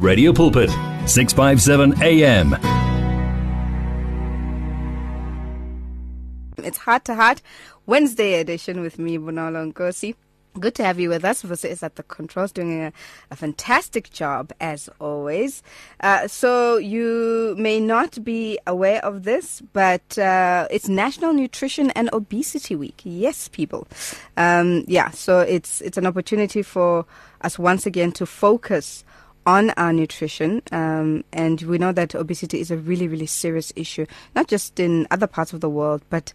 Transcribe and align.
Radio 0.00 0.32
Pulpit, 0.32 0.70
657 1.08 2.00
AM. 2.04 2.54
It's 6.58 6.78
Heart 6.78 7.04
to 7.06 7.16
Heart, 7.16 7.42
Wednesday 7.86 8.34
edition 8.34 8.80
with 8.80 9.00
me, 9.00 9.18
Bonolo 9.18 9.72
Nkosi. 9.72 10.14
Good 10.60 10.76
to 10.76 10.84
have 10.84 11.00
you 11.00 11.08
with 11.08 11.24
us. 11.24 11.42
Vusi 11.42 11.68
is 11.68 11.82
at 11.82 11.96
the 11.96 12.04
controls 12.04 12.52
doing 12.52 12.80
a, 12.80 12.92
a 13.32 13.36
fantastic 13.36 14.10
job 14.10 14.52
as 14.60 14.88
always. 15.00 15.64
Uh, 15.98 16.28
so 16.28 16.76
you 16.76 17.56
may 17.58 17.80
not 17.80 18.22
be 18.22 18.56
aware 18.68 19.04
of 19.04 19.24
this, 19.24 19.62
but 19.72 20.16
uh, 20.16 20.68
it's 20.70 20.88
National 20.88 21.32
Nutrition 21.32 21.90
and 21.90 22.08
Obesity 22.12 22.76
Week. 22.76 23.00
Yes, 23.02 23.48
people. 23.48 23.88
Um, 24.36 24.84
yeah, 24.86 25.10
so 25.10 25.40
it's 25.40 25.80
it's 25.80 25.98
an 25.98 26.06
opportunity 26.06 26.62
for 26.62 27.04
us 27.40 27.58
once 27.58 27.84
again 27.84 28.12
to 28.12 28.26
focus 28.26 29.04
on 29.48 29.70
our 29.78 29.94
nutrition. 29.94 30.60
Um, 30.72 31.24
and 31.32 31.62
we 31.62 31.78
know 31.78 31.90
that 31.92 32.14
obesity 32.14 32.60
is 32.60 32.70
a 32.70 32.76
really, 32.76 33.08
really 33.08 33.24
serious 33.24 33.72
issue, 33.76 34.04
not 34.36 34.46
just 34.46 34.78
in 34.78 35.06
other 35.10 35.26
parts 35.26 35.54
of 35.54 35.62
the 35.62 35.70
world, 35.70 36.02
but 36.10 36.34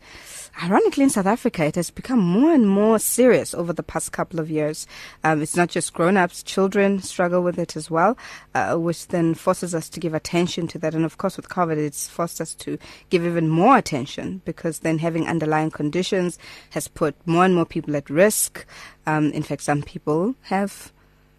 ironically 0.63 1.03
in 1.03 1.11
South 1.11 1.27
Africa, 1.27 1.63
it 1.63 1.75
has 1.75 1.91
become 1.91 2.17
more 2.17 2.51
and 2.51 2.67
more 2.67 2.97
serious 2.97 3.53
over 3.53 3.71
the 3.71 3.83
past 3.83 4.11
couple 4.13 4.39
of 4.39 4.49
years. 4.49 4.87
Um, 5.23 5.43
it's 5.43 5.55
not 5.55 5.69
just 5.69 5.93
grown 5.93 6.17
ups, 6.17 6.41
children 6.41 7.03
struggle 7.03 7.43
with 7.43 7.59
it 7.59 7.75
as 7.75 7.91
well, 7.91 8.17
uh, 8.55 8.77
which 8.77 9.07
then 9.09 9.35
forces 9.35 9.75
us 9.75 9.89
to 9.89 9.99
give 9.99 10.15
attention 10.15 10.67
to 10.69 10.79
that. 10.79 10.95
And 10.95 11.05
of 11.05 11.19
course, 11.19 11.37
with 11.37 11.49
COVID, 11.49 11.77
it's 11.77 12.07
forced 12.07 12.41
us 12.41 12.55
to 12.55 12.79
give 13.11 13.27
even 13.27 13.47
more 13.47 13.77
attention 13.77 14.41
because 14.43 14.79
then 14.79 14.97
having 14.97 15.27
underlying 15.27 15.69
conditions 15.69 16.39
has 16.71 16.87
put 16.87 17.15
more 17.27 17.45
and 17.45 17.53
more 17.53 17.67
people 17.67 17.95
at 17.95 18.09
risk. 18.09 18.65
Um, 19.05 19.31
in 19.33 19.43
fact, 19.43 19.61
some 19.61 19.83
people 19.83 20.33
have 20.43 20.91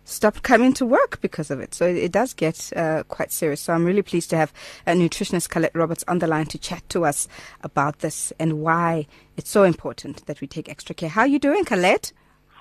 stopped 0.05 0.43
coming 0.43 0.73
to 0.75 0.87
work 0.87 1.21
because 1.21 1.51
of 1.51 1.61
it. 1.61 1.75
So 1.75 1.87
it, 1.87 1.97
it 1.97 2.13
does 2.13 2.35
get 2.35 2.73
uh, 2.77 3.03
quite 3.05 3.33
serious. 3.33 3.61
So 3.61 3.73
I'm 3.73 3.85
really 3.85 4.03
pleased 4.03 4.31
to 4.31 4.37
have 4.37 4.53
a 4.87 4.93
nutritionist 4.93 5.49
Colette 5.49 5.75
Roberts 5.75 6.05
on 6.07 6.19
the 6.19 6.27
line 6.27 6.47
to 6.47 6.59
chat 6.59 6.89
to 6.91 7.05
us 7.05 7.27
about 7.63 8.01
this 8.01 8.33
and 8.39 8.61
why 8.61 9.07
it's 9.37 9.51
so 9.51 9.65
important 9.65 10.27
that 10.27 10.41
we 10.41 10.47
take 10.47 10.69
extra 10.69 10.95
care. 10.95 11.09
How 11.09 11.23
are 11.23 11.27
you 11.27 11.39
doing, 11.39 11.65
Colette? 11.65 12.13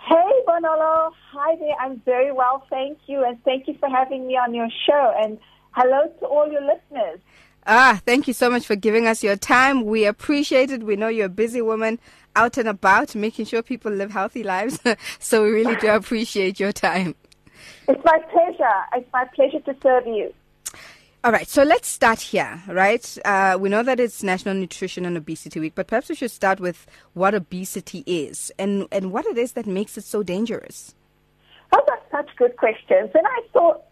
Hey, 0.07 0.41
Bonolo. 0.47 1.11
Hi 1.31 1.55
there. 1.57 1.75
I'm 1.79 2.01
very 2.01 2.31
well, 2.31 2.65
thank 2.69 2.97
you. 3.07 3.23
And 3.23 3.41
thank 3.43 3.67
you 3.67 3.75
for 3.79 3.89
having 3.89 4.27
me 4.27 4.35
on 4.35 4.53
your 4.53 4.69
show. 4.85 5.13
And 5.17 5.37
hello 5.71 6.07
to 6.19 6.25
all 6.25 6.51
your 6.51 6.61
listeners. 6.61 7.19
Ah, 7.65 8.01
thank 8.05 8.27
you 8.27 8.33
so 8.33 8.49
much 8.49 8.65
for 8.65 8.75
giving 8.75 9.07
us 9.07 9.23
your 9.23 9.37
time. 9.37 9.85
We 9.85 10.05
appreciate 10.05 10.69
it. 10.69 10.83
We 10.83 10.97
know 10.97 11.07
you're 11.07 11.27
a 11.27 11.29
busy 11.29 11.61
woman 11.61 11.99
out 12.35 12.57
and 12.57 12.67
about 12.67 13.15
making 13.15 13.45
sure 13.45 13.61
people 13.61 13.91
live 13.91 14.11
healthy 14.11 14.43
lives. 14.43 14.79
so 15.19 15.43
we 15.43 15.51
really 15.51 15.77
do 15.77 15.87
appreciate 15.87 16.59
your 16.59 16.73
time. 16.73 17.15
It's 17.87 18.03
my 18.03 18.19
pleasure. 18.31 18.79
It's 18.95 19.11
my 19.13 19.25
pleasure 19.35 19.59
to 19.59 19.75
serve 19.81 20.07
you. 20.07 20.33
All 21.25 21.31
right, 21.31 21.47
so 21.47 21.63
let's 21.63 21.87
start 21.87 22.19
here, 22.19 22.61
right? 22.67 23.17
Uh, 23.23 23.57
we 23.57 23.69
know 23.69 23.81
that 23.81 23.97
it's 23.97 24.23
National 24.23 24.55
Nutrition 24.55 25.05
and 25.05 25.15
Obesity 25.15 25.57
Week, 25.61 25.71
but 25.73 25.87
perhaps 25.87 26.09
we 26.09 26.15
should 26.15 26.31
start 26.31 26.59
with 26.59 26.85
what 27.13 27.33
obesity 27.33 28.03
is 28.05 28.51
and, 28.59 28.87
and 28.91 29.13
what 29.13 29.25
it 29.27 29.37
is 29.37 29.53
that 29.53 29.65
makes 29.65 29.97
it 29.97 30.03
so 30.03 30.21
dangerous. 30.21 30.93
Those 31.71 31.83
are 31.89 31.99
such 32.11 32.35
good 32.35 32.57
questions. 32.57 33.11
And 33.13 33.25
I 33.25 33.39
thought 33.53 33.83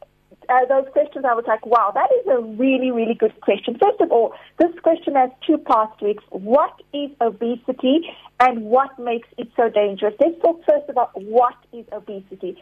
uh, 0.50 0.66
those 0.68 0.92
questions, 0.92 1.24
I 1.24 1.34
was 1.34 1.46
like, 1.48 1.66
wow, 1.66 1.92
that 1.94 2.10
is 2.12 2.28
a 2.28 2.42
really, 2.42 2.92
really 2.92 3.14
good 3.14 3.40
question. 3.40 3.78
First 3.82 4.02
of 4.02 4.12
all, 4.12 4.34
this 4.60 4.78
question 4.84 5.16
has 5.16 5.30
two 5.48 5.58
parts 5.58 5.98
to 6.00 6.08
it. 6.08 6.18
What 6.32 6.82
is 6.94 7.12
obesity 7.22 8.10
and 8.42 8.64
what 8.64 9.00
makes 9.00 9.30
it 9.38 9.50
so 9.56 9.70
dangerous? 9.70 10.14
Let's 10.20 10.42
talk 10.42 10.62
first 10.68 10.90
about 10.90 11.12
what 11.22 11.56
is 11.72 11.86
obesity. 11.94 12.58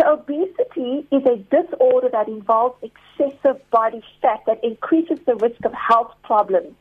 So 0.00 0.14
obesity 0.14 1.06
is 1.10 1.22
a 1.26 1.36
disorder 1.36 2.08
that 2.10 2.28
involves 2.28 2.82
excessive 2.82 3.60
body 3.70 4.02
fat 4.22 4.40
that 4.46 4.62
increases 4.64 5.18
the 5.26 5.36
risk 5.36 5.62
of 5.64 5.74
health 5.74 6.14
problems. 6.22 6.74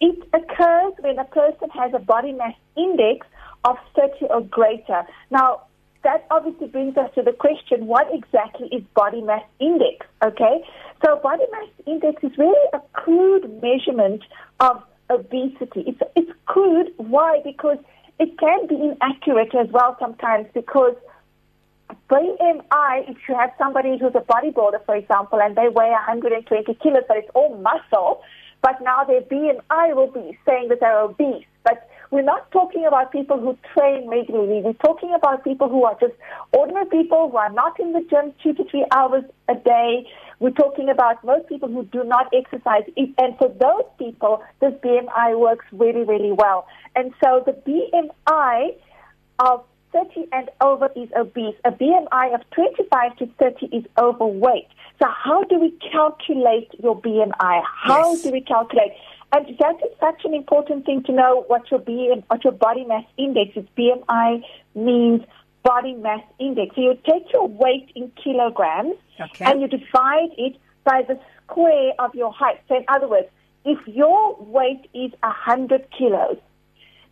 It 0.00 0.28
occurs 0.34 0.92
when 1.00 1.18
a 1.18 1.24
person 1.24 1.70
has 1.70 1.92
a 1.94 1.98
body 1.98 2.32
mass 2.32 2.54
index 2.76 3.26
of 3.64 3.76
30 3.96 4.26
or 4.26 4.42
greater. 4.42 5.04
Now, 5.30 5.62
that 6.04 6.26
obviously 6.30 6.68
brings 6.68 6.96
us 6.96 7.10
to 7.14 7.22
the 7.22 7.32
question, 7.32 7.86
what 7.86 8.06
exactly 8.12 8.68
is 8.68 8.82
body 8.94 9.22
mass 9.22 9.42
index? 9.58 10.06
Okay? 10.22 10.62
So 11.04 11.16
body 11.22 11.44
mass 11.50 11.68
index 11.86 12.22
is 12.22 12.36
really 12.36 12.68
a 12.74 12.80
crude 12.92 13.62
measurement 13.62 14.22
of 14.60 14.82
obesity. 15.08 15.84
It's, 15.86 16.00
it's 16.14 16.30
crude. 16.44 16.92
Why? 16.98 17.40
Because 17.42 17.78
it 18.20 18.38
can 18.38 18.66
be 18.66 18.74
inaccurate 18.74 19.54
as 19.54 19.68
well 19.70 19.96
sometimes 19.98 20.46
because 20.52 20.94
BMI, 22.10 23.10
if 23.10 23.16
you 23.28 23.34
have 23.34 23.50
somebody 23.58 23.98
who's 23.98 24.14
a 24.14 24.20
bodybuilder, 24.20 24.84
for 24.84 24.96
example, 24.96 25.40
and 25.40 25.56
they 25.56 25.68
weigh 25.68 25.90
120 25.90 26.74
kilos, 26.82 27.02
but 27.08 27.16
it's 27.16 27.30
all 27.34 27.56
muscle, 27.58 28.22
but 28.62 28.80
now 28.82 29.04
their 29.04 29.22
BMI 29.22 29.94
will 29.94 30.10
be 30.10 30.38
saying 30.46 30.68
that 30.68 30.80
they're 30.80 31.00
obese. 31.00 31.44
But 31.64 31.88
we're 32.10 32.22
not 32.22 32.50
talking 32.50 32.86
about 32.86 33.12
people 33.12 33.38
who 33.38 33.56
train 33.74 34.08
regularly. 34.08 34.62
We're 34.62 34.72
talking 34.74 35.12
about 35.14 35.44
people 35.44 35.68
who 35.68 35.84
are 35.84 35.96
just 36.00 36.14
ordinary 36.52 36.86
people 36.86 37.30
who 37.30 37.36
are 37.36 37.52
not 37.52 37.78
in 37.78 37.92
the 37.92 38.04
gym 38.10 38.32
two 38.42 38.54
to 38.54 38.64
three 38.70 38.86
hours 38.92 39.24
a 39.48 39.54
day. 39.54 40.06
We're 40.40 40.50
talking 40.50 40.88
about 40.88 41.22
most 41.24 41.48
people 41.48 41.68
who 41.68 41.84
do 41.84 42.04
not 42.04 42.32
exercise. 42.32 42.84
And 42.96 43.36
for 43.38 43.48
those 43.48 43.84
people, 43.98 44.42
this 44.60 44.72
BMI 44.84 45.38
works 45.38 45.66
really, 45.72 46.04
really 46.04 46.32
well. 46.32 46.66
And 46.96 47.12
so 47.22 47.42
the 47.44 47.52
BMI 47.52 48.74
of 49.40 49.64
30 49.92 50.26
and 50.32 50.50
over 50.60 50.90
is 50.96 51.08
obese. 51.16 51.54
A 51.64 51.70
BMI 51.70 52.34
of 52.34 52.40
25 52.50 53.16
to 53.18 53.26
30 53.38 53.66
is 53.66 53.84
overweight. 53.98 54.68
So 55.00 55.06
how 55.08 55.44
do 55.44 55.58
we 55.58 55.70
calculate 55.92 56.68
your 56.82 57.00
BMI? 57.00 57.62
How 57.64 58.12
Yes. 58.12 58.22
do 58.22 58.30
we 58.32 58.40
calculate? 58.40 58.92
And 59.32 59.46
that 59.58 59.76
is 59.84 59.92
such 60.00 60.24
an 60.24 60.34
important 60.34 60.86
thing 60.86 61.02
to 61.04 61.12
know 61.12 61.44
what 61.48 61.70
your 61.70 61.80
BM, 61.80 62.24
what 62.28 62.44
your 62.44 62.52
body 62.52 62.84
mass 62.84 63.04
index 63.16 63.56
is. 63.56 63.64
BMI 63.76 64.42
means 64.74 65.22
body 65.62 65.94
mass 65.94 66.22
index. 66.38 66.74
So 66.74 66.80
you 66.80 66.98
take 67.08 67.32
your 67.32 67.46
weight 67.46 67.90
in 67.94 68.10
kilograms 68.22 68.94
Okay. 69.20 69.44
and 69.44 69.60
you 69.60 69.68
divide 69.68 70.30
it 70.38 70.56
by 70.84 71.02
the 71.06 71.18
square 71.44 71.92
of 71.98 72.14
your 72.14 72.32
height. 72.32 72.60
So 72.68 72.76
in 72.76 72.84
other 72.88 73.06
words, 73.08 73.28
if 73.64 73.78
your 73.86 74.36
weight 74.40 74.88
is 74.94 75.12
100 75.22 75.86
kilos, 75.96 76.38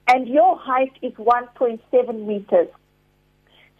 and 0.09 0.29
your 0.29 0.59
height 0.59 0.93
is 1.03 1.13
1.7 1.15 2.27
meters. 2.27 2.69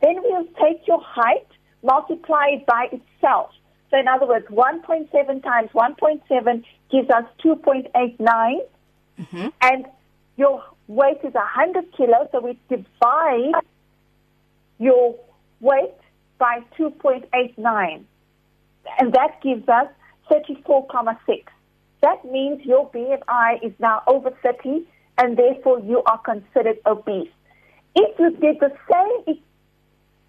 Then 0.03 0.17
we'll 0.23 0.47
take 0.61 0.87
your 0.87 1.01
height, 1.01 1.47
multiply 1.83 2.47
it 2.53 2.67
by 2.67 2.89
itself. 2.93 3.51
So 3.91 3.99
in 3.99 4.09
other 4.09 4.27
words, 4.27 4.47
1.7 4.49 5.43
times 5.43 5.71
1.7 5.73 6.65
gives 6.91 7.11
us 7.11 7.25
2.89, 7.45 8.59
mm-hmm. 9.19 9.49
and 9.63 9.87
your 10.37 10.63
weight 10.89 11.19
is 11.25 11.35
100 11.35 11.93
kilos, 11.97 12.29
so 12.33 12.41
we 12.41 12.59
divide 12.69 13.63
your 14.79 15.15
weight 15.61 15.95
by 16.39 16.61
2.89, 16.79 18.05
and 18.99 19.13
that 19.13 19.41
gives 19.43 19.69
us 19.69 19.87
34,6. 20.31 21.45
That 22.03 22.25
means 22.25 22.65
your 22.65 22.91
BMI 22.91 23.65
is 23.65 23.73
now 23.79 24.03
over 24.07 24.31
30, 24.43 24.87
and 25.19 25.37
therefore 25.37 25.81
you 25.81 26.03
are 26.05 26.19
considered 26.19 26.79
obese. 26.87 27.29
If 27.95 28.19
you 28.19 28.31
did 28.31 28.61
the 28.61 28.73
same, 28.91 29.39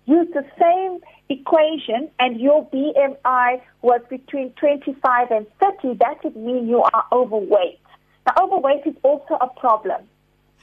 use 0.06 0.28
the 0.34 0.46
same 0.60 1.00
equation, 1.30 2.10
and 2.20 2.40
your 2.40 2.66
BMI 2.70 3.62
was 3.82 4.02
between 4.10 4.52
25 4.52 5.32
and 5.32 5.46
30, 5.60 5.98
that 6.00 6.24
would 6.24 6.36
mean 6.38 6.68
you 6.68 6.82
are 6.82 7.06
overweight. 7.12 7.80
Now, 8.26 8.44
overweight 8.46 8.86
is 8.86 8.96
also 9.04 9.36
a 9.42 9.48
problem, 9.60 10.04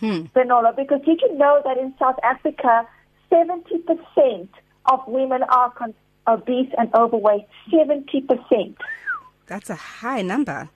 Hmm. 0.00 0.22
Bonolo, 0.34 0.74
because 0.74 1.00
did 1.04 1.20
you 1.20 1.36
know 1.36 1.62
that 1.64 1.76
in 1.78 1.94
South 1.98 2.18
Africa, 2.22 2.86
70% 3.30 4.48
of 4.86 5.00
women 5.06 5.42
are 5.44 5.70
con- 5.70 5.94
obese 6.26 6.70
and 6.76 6.92
overweight? 6.94 7.46
70%. 7.72 8.76
That's 9.46 9.70
a 9.70 9.74
high 9.76 10.22
number. 10.22 10.68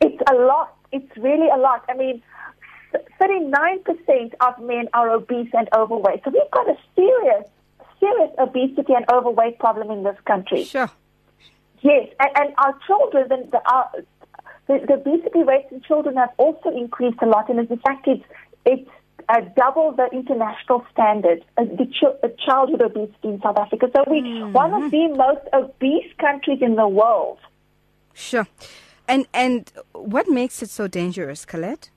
It's 0.00 0.20
a 0.30 0.34
lot. 0.34 0.74
It's 0.92 1.16
really 1.16 1.48
a 1.48 1.56
lot. 1.58 1.84
I 1.88 1.94
mean, 1.94 2.22
39% 3.20 4.34
of 4.40 4.58
men 4.60 4.88
are 4.92 5.10
obese 5.10 5.50
and 5.52 5.68
overweight. 5.74 6.22
So 6.24 6.30
we've 6.30 6.50
got 6.50 6.68
a 6.68 6.76
serious, 6.94 7.44
serious 8.00 8.30
obesity 8.38 8.94
and 8.94 9.04
overweight 9.10 9.58
problem 9.58 9.90
in 9.90 10.02
this 10.04 10.16
country. 10.26 10.64
Sure. 10.64 10.90
Yes, 11.82 12.08
and, 12.20 12.30
and 12.36 12.54
our 12.58 12.78
children, 12.86 13.28
the, 13.28 13.48
the, 13.52 13.70
our, 13.70 13.90
the, 14.66 14.84
the 14.86 14.94
obesity 14.94 15.42
rates 15.42 15.68
in 15.70 15.80
children 15.82 16.16
have 16.16 16.30
also 16.38 16.70
increased 16.70 17.18
a 17.22 17.26
lot, 17.26 17.48
and 17.48 17.58
in 17.58 17.78
fact, 17.78 18.08
it's 18.08 18.24
it's 18.64 18.90
uh, 19.28 19.40
double 19.56 19.92
the 19.92 20.08
international 20.12 20.84
standard, 20.92 21.44
uh, 21.56 21.64
the, 21.64 21.86
ch- 21.86 22.20
the 22.22 22.34
childhood 22.44 22.82
obesity 22.82 23.28
in 23.28 23.40
South 23.40 23.58
Africa. 23.58 23.88
So 23.94 24.04
we 24.10 24.42
one 24.52 24.72
of 24.74 24.90
the 24.90 25.08
most 25.08 25.46
obese 25.52 26.12
countries 26.18 26.58
in 26.60 26.76
the 26.76 26.88
world. 26.88 27.38
Sure. 28.14 28.46
And 29.08 29.26
and 29.32 29.70
what 29.92 30.28
makes 30.28 30.62
it 30.62 30.70
so 30.70 30.88
dangerous, 30.88 31.44
Colette? 31.44 31.90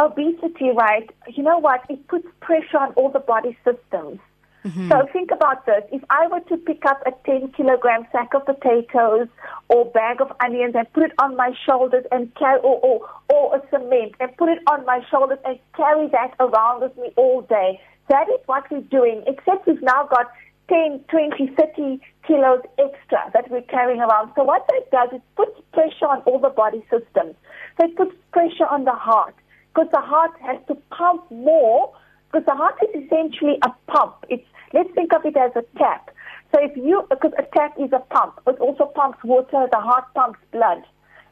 Obesity, 0.00 0.70
right? 0.74 1.10
You 1.28 1.42
know 1.42 1.58
what? 1.58 1.82
It 1.88 2.06
puts 2.08 2.26
pressure 2.40 2.78
on 2.78 2.92
all 2.92 3.10
the 3.10 3.20
body 3.20 3.56
systems. 3.64 4.20
Mm-hmm. 4.64 4.90
So 4.90 5.08
think 5.12 5.30
about 5.30 5.64
this. 5.66 5.82
If 5.92 6.02
I 6.10 6.26
were 6.28 6.40
to 6.40 6.56
pick 6.56 6.84
up 6.84 7.02
a 7.06 7.12
10 7.24 7.52
kilogram 7.56 8.06
sack 8.12 8.34
of 8.34 8.44
potatoes 8.44 9.28
or 9.68 9.86
bag 9.86 10.20
of 10.20 10.32
onions 10.40 10.74
and 10.76 10.92
put 10.92 11.04
it 11.04 11.12
on 11.18 11.36
my 11.36 11.52
shoulders 11.64 12.04
and 12.10 12.34
carry, 12.34 12.60
or, 12.60 12.78
or, 12.80 13.08
or 13.28 13.56
a 13.56 13.62
cement 13.70 14.14
and 14.20 14.36
put 14.36 14.48
it 14.48 14.58
on 14.70 14.84
my 14.84 15.00
shoulders 15.10 15.38
and 15.44 15.58
carry 15.76 16.08
that 16.08 16.34
around 16.40 16.82
with 16.82 16.96
me 16.96 17.12
all 17.16 17.42
day, 17.42 17.80
that 18.08 18.28
is 18.28 18.40
what 18.46 18.64
we're 18.70 18.80
doing, 18.80 19.22
except 19.26 19.66
we've 19.66 19.82
now 19.82 20.06
got 20.06 20.26
10, 20.68 21.04
20, 21.08 21.54
30 21.56 22.00
kilos 22.26 22.60
extra 22.78 23.30
that 23.32 23.50
we're 23.50 23.62
carrying 23.62 24.00
around. 24.00 24.32
So 24.36 24.44
what 24.44 24.66
that 24.68 24.90
does 24.90 25.18
is 25.18 25.22
puts 25.36 25.58
pressure 25.72 26.06
on 26.06 26.20
all 26.22 26.38
the 26.38 26.50
body 26.50 26.84
systems. 26.90 27.36
So 27.78 27.86
it 27.86 27.96
puts 27.96 28.14
pressure 28.32 28.66
on 28.70 28.84
the 28.84 28.92
heart 28.92 29.34
because 29.78 29.92
the 29.92 30.00
heart 30.00 30.32
has 30.40 30.58
to 30.66 30.74
pump 30.90 31.30
more 31.30 31.94
because 32.30 32.44
the 32.46 32.54
heart 32.54 32.74
is 32.82 33.04
essentially 33.04 33.58
a 33.62 33.70
pump. 33.90 34.14
It's 34.28 34.44
let's 34.72 34.90
think 34.94 35.12
of 35.12 35.24
it 35.24 35.36
as 35.36 35.52
a 35.54 35.62
tap. 35.78 36.10
So 36.52 36.60
if 36.62 36.76
you 36.76 37.06
because 37.08 37.32
a 37.38 37.44
tap 37.56 37.74
is 37.78 37.92
a 37.92 38.00
pump, 38.00 38.40
it 38.46 38.58
also 38.58 38.86
pumps 38.86 39.18
water. 39.22 39.66
The 39.70 39.78
heart 39.78 40.04
pumps 40.14 40.40
blood. 40.52 40.82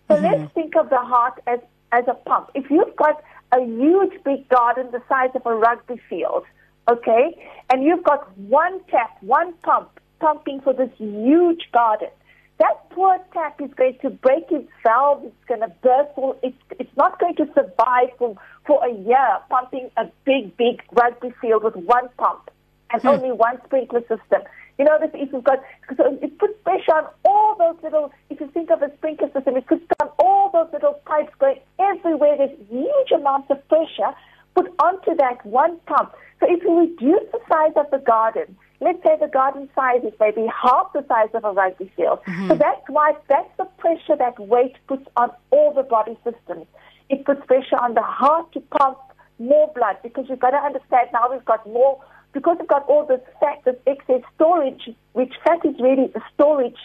So 0.09 0.15
mm-hmm. 0.15 0.25
let's 0.25 0.55
think 0.55 0.77
of 0.77 0.91
the 0.91 0.99
heart 0.99 1.41
as 1.47 1.59
as 1.91 2.05
a 2.07 2.15
pump. 2.15 2.51
If 2.55 2.71
you've 2.71 2.95
got 2.97 3.23
a 3.53 3.61
huge 3.65 4.23
big 4.25 4.49
garden 4.49 4.91
the 4.93 5.03
size 5.09 5.31
of 5.35 5.45
a 5.45 5.55
rugby 5.55 6.01
field, 6.09 6.45
okay, 6.89 7.37
and 7.71 7.83
you've 7.83 8.05
got 8.05 8.37
one 8.39 8.81
tap, 8.91 9.17
one 9.23 9.55
pump 9.65 9.89
pumping 10.21 10.61
for 10.61 10.73
this 10.73 10.91
huge 10.99 11.69
garden, 11.73 12.09
that 12.59 12.91
poor 12.91 13.19
tap 13.33 13.61
is 13.61 13.71
going 13.75 13.99
to 14.03 14.11
break 14.11 14.45
its 14.51 14.71
valve. 14.83 15.23
It's 15.25 15.45
going 15.47 15.61
to 15.61 15.69
burst. 15.83 16.11
It's, 16.43 16.57
it's 16.79 16.97
not 16.97 17.21
going 17.21 17.37
to 17.37 17.47
survive 17.55 18.09
for, 18.19 18.37
for 18.67 18.85
a 18.85 18.93
year 18.93 19.39
pumping 19.51 19.91
a 19.97 20.07
big, 20.25 20.57
big 20.57 20.83
rugby 20.93 21.35
field 21.41 21.65
with 21.65 21.77
one 21.77 22.09
pump 22.17 22.51
and 22.91 23.03
hmm. 23.03 23.09
only 23.09 23.33
one 23.33 23.59
sprinkler 23.67 24.01
system. 24.01 24.43
You 24.79 24.85
know, 24.85 24.99
this 25.01 25.11
if 25.15 25.33
you've 25.33 25.45
got, 25.45 25.59
so 25.97 26.19
it 26.21 26.39
puts 26.39 26.55
pressure 26.63 26.93
on 26.93 27.07
all 27.25 27.57
those 27.59 27.83
little, 27.83 28.13
if 28.29 28.41
you 28.41 28.49
think 28.49 28.71
of 28.71 28.83
a 28.83 28.91
sprinkler 28.97 29.31
system, 29.33 29.57
it 29.57 29.67
puts 29.67 29.85
on 30.01 30.11
all 30.19 30.51
those 30.53 30.69
little 30.73 31.01
pipes 31.07 31.33
going 31.39 31.61
everywhere. 31.79 32.37
There's 32.37 32.59
huge 32.69 33.11
amounts 33.15 33.51
of 33.51 33.67
pressure 33.69 34.15
put 34.55 34.73
onto 34.79 35.15
that 35.17 35.45
one 35.45 35.79
pump. 35.87 36.13
So 36.41 36.47
if 36.49 36.63
you 36.63 36.79
reduce 36.79 37.31
the 37.33 37.41
size 37.49 37.73
of 37.77 37.91
the 37.91 37.99
garden, 37.99 38.57
let's 38.81 39.03
say 39.03 39.17
the 39.21 39.29
garden 39.29 39.69
size 39.75 40.03
is 40.05 40.13
maybe 40.21 40.47
half 40.47 40.93
the 40.93 41.05
size 41.09 41.31
of 41.35 41.45
a 41.45 41.53
rugby 41.53 41.91
field. 41.97 42.21
Mm-hmm. 42.27 42.49
So 42.49 42.55
that's 42.57 42.83
why 42.89 43.15
that's 43.29 43.51
the 43.57 43.65
pressure 43.79 44.17
that 44.19 44.39
weight 44.39 44.77
puts 44.87 45.07
on 45.17 45.31
all 45.51 45.73
the 45.73 45.83
body 45.83 46.19
systems. 46.25 46.67
It 47.09 47.25
puts 47.25 47.45
pressure 47.47 47.77
on 47.81 47.95
the 47.95 48.03
heart 48.03 48.53
to 48.53 48.61
pump 48.61 48.99
more 49.39 49.71
blood 49.75 49.97
because 50.03 50.27
you've 50.29 50.41
got 50.41 50.51
to 50.51 50.59
understand 50.59 51.09
now 51.13 51.31
we've 51.31 51.45
got 51.45 51.67
more 51.67 52.03
because 52.33 52.57
we've 52.59 52.69
got 52.69 52.87
all 52.87 53.07
this 53.07 53.21
fat, 53.41 53.63
this 53.65 53.77
excess 53.87 54.23
storage, 54.35 54.91
which 55.13 55.33
fat 55.43 55.65
is 55.65 55.75
really 55.81 56.09
the 56.09 56.21
storage. 56.35 56.77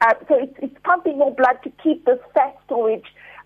Uh, 0.00 0.14
so 0.28 0.34
it's, 0.36 0.54
it's 0.58 0.76
pumping 0.84 1.18
more 1.18 1.34
blood 1.34 1.58
to 1.62 1.70
keep 1.82 2.04
this 2.04 2.18
fat 2.34 2.56
storage 2.66 3.04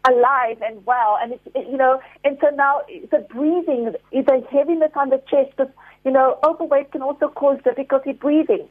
alive 0.09 0.59
and 0.63 0.85
well. 0.87 1.19
And 1.21 1.35
it's, 1.35 1.47
it, 1.55 1.69
you 1.71 1.77
know, 1.77 2.01
and 2.25 2.39
so 2.41 2.49
now 2.55 2.81
the 2.89 3.27
breathing, 3.31 3.93
the 4.13 4.47
heaviness 4.51 4.93
on 4.97 5.11
the 5.11 5.23
chest, 5.29 5.51
because, 5.57 5.73
you 6.05 6.11
know, 6.11 6.39
overweight 6.45 6.93
can 6.93 7.03
also 7.03 7.29
cause 7.29 7.59
difficulty 7.65 8.13
breathing. 8.13 8.69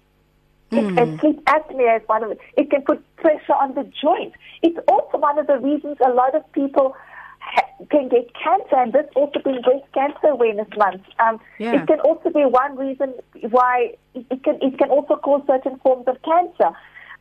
Mm. 0.72 1.02
And 1.02 1.20
sleep 1.20 1.44
apnea 1.46 2.02
is 2.02 2.08
one 2.08 2.24
of 2.24 2.32
it. 2.32 2.40
It 2.56 2.70
can 2.70 2.82
put 2.84 3.04
pressure 3.18 3.54
on 3.54 3.74
the 3.74 3.84
joints. 4.02 4.38
It's 4.62 4.78
also 4.88 5.18
one 5.18 5.38
of 5.38 5.48
the 5.48 5.58
reasons 5.60 5.98
a 6.06 6.10
lot 6.10 6.34
of 6.34 6.50
people 6.54 6.96
ha- 7.40 7.68
can 7.90 8.08
get 8.08 8.32
cancer, 8.34 8.76
and 8.78 8.94
this 8.94 9.06
also 9.16 9.40
being 9.44 9.62
Breast 9.62 9.86
Cancer 9.94 10.28
Awareness 10.28 10.70
Month. 10.78 11.04
Um, 11.20 11.42
yeah. 11.60 11.74
It 11.82 11.88
can 11.88 12.00
also 12.00 12.30
be 12.30 12.46
one 12.46 12.78
reason 12.78 13.14
why 13.50 13.96
it 14.16 14.44
can 14.44 14.60
it 14.62 14.78
can 14.78 14.90
also 14.90 15.18
cause 15.18 15.44
certain 15.46 15.78
forms 15.80 16.08
of 16.08 16.22
cancer. 16.22 16.72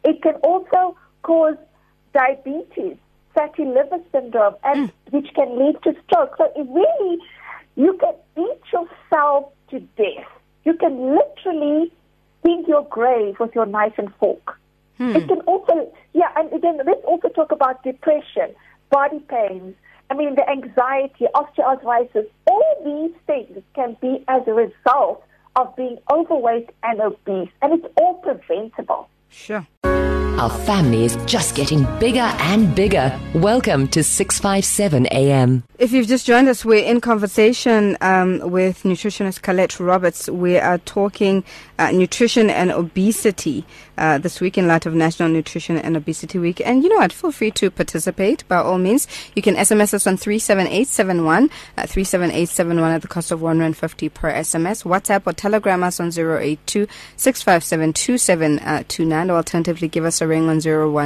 It 0.05 0.23
can 0.23 0.35
also 0.37 0.97
cause 1.23 1.57
diabetes 2.13 2.97
fatty 3.35 3.65
liver 3.65 3.99
syndrome, 4.13 4.55
and 4.65 4.89
mm. 4.89 4.93
which 5.11 5.29
can 5.35 5.59
lead 5.59 5.77
to 5.83 5.95
stroke. 6.05 6.37
So 6.39 6.53
it 6.57 6.67
really, 6.69 7.19
you 7.77 7.99
can 7.99 8.15
eat 8.39 8.61
yourself 8.73 9.53
to 9.71 9.81
death. 9.81 10.27
You 10.65 10.75
can 10.75 11.17
literally 11.17 11.93
dig 12.45 12.69
your 12.69 12.85
grave 12.85 13.37
with 13.41 13.55
your 13.55 13.67
knife 13.67 13.95
and 13.99 14.13
fork. 14.19 14.59
Hmm. 14.99 15.17
It 15.17 15.29
can 15.29 15.41
also, 15.43 15.93
yeah, 16.13 16.31
and 16.37 16.53
again, 16.53 16.79
let's 16.85 17.05
also 17.05 17.29
talk 17.29 17.53
about 17.53 17.83
depression, 17.83 18.55
body 18.91 19.21
pains. 19.21 19.75
I 20.11 20.15
mean, 20.15 20.35
the 20.35 20.49
anxiety, 20.49 21.27
osteoarthritis, 21.35 22.27
all 22.47 22.77
these 22.85 23.17
things 23.27 23.63
can 23.75 23.97
be 24.01 24.25
as 24.29 24.43
a 24.47 24.53
result 24.53 25.25
of 25.57 25.75
being 25.77 25.99
overweight 26.13 26.71
and 26.83 27.01
obese, 27.01 27.51
and 27.63 27.73
it's 27.73 27.95
all 27.97 28.15
preventable. 28.15 29.09
Sure. 29.31 29.67
Our 30.41 30.49
family 30.49 31.05
is 31.05 31.19
just 31.27 31.55
getting 31.55 31.85
bigger 31.99 32.21
and 32.21 32.75
bigger. 32.75 33.15
Welcome 33.35 33.89
to 33.89 34.03
657 34.03 35.07
AM. 35.09 35.65
If 35.79 35.93
you've 35.93 36.09
just 36.09 36.27
joined 36.27 36.49
us, 36.49 36.65
we're 36.65 36.83
in 36.83 37.03
conversation 37.03 37.99
um, 38.01 38.51
with 38.51 38.83
nutritionist 38.85 39.43
Colette 39.43 39.79
Roberts. 39.79 40.31
We 40.31 40.57
are 40.59 40.79
talking 40.79 41.45
uh, 41.79 41.91
nutrition 41.91 42.49
and 42.49 42.71
obesity 42.71 43.67
uh, 43.97 44.19
this 44.19 44.41
week 44.41 44.57
in 44.57 44.67
light 44.67 44.87
of 44.87 44.95
National 44.95 45.29
Nutrition 45.29 45.77
and 45.77 45.97
Obesity 45.97 46.39
Week. 46.39 46.61
And 46.65 46.83
you 46.83 46.89
know 46.89 46.97
what? 46.97 47.13
Feel 47.13 47.33
free 47.33 47.51
to 47.53 47.71
participate 47.71 48.47
by 48.49 48.57
all 48.57 48.79
means. 48.79 49.07
You 49.35 49.43
can 49.43 49.57
SMS 49.57 49.95
us 49.95 50.07
on 50.07 50.17
37871, 50.17 51.45
uh, 51.45 51.87
37871 51.87 52.93
at 52.93 53.03
the 53.03 53.09
cost 53.09 53.31
of 53.31 53.43
150 53.43 54.09
per 54.09 54.33
SMS. 54.33 54.85
WhatsApp 54.85 55.27
or 55.27 55.33
Telegram 55.33 55.83
us 55.83 56.01
on 56.01 56.09
082 56.09 56.87
657 57.17 57.93
2729 57.93 59.31
or 59.31 59.37
alternatively 59.37 59.89
give 59.89 60.05
us 60.05 60.21
a 60.21 60.27
ring 60.31 60.49
on 60.49 60.61
012 60.61 60.97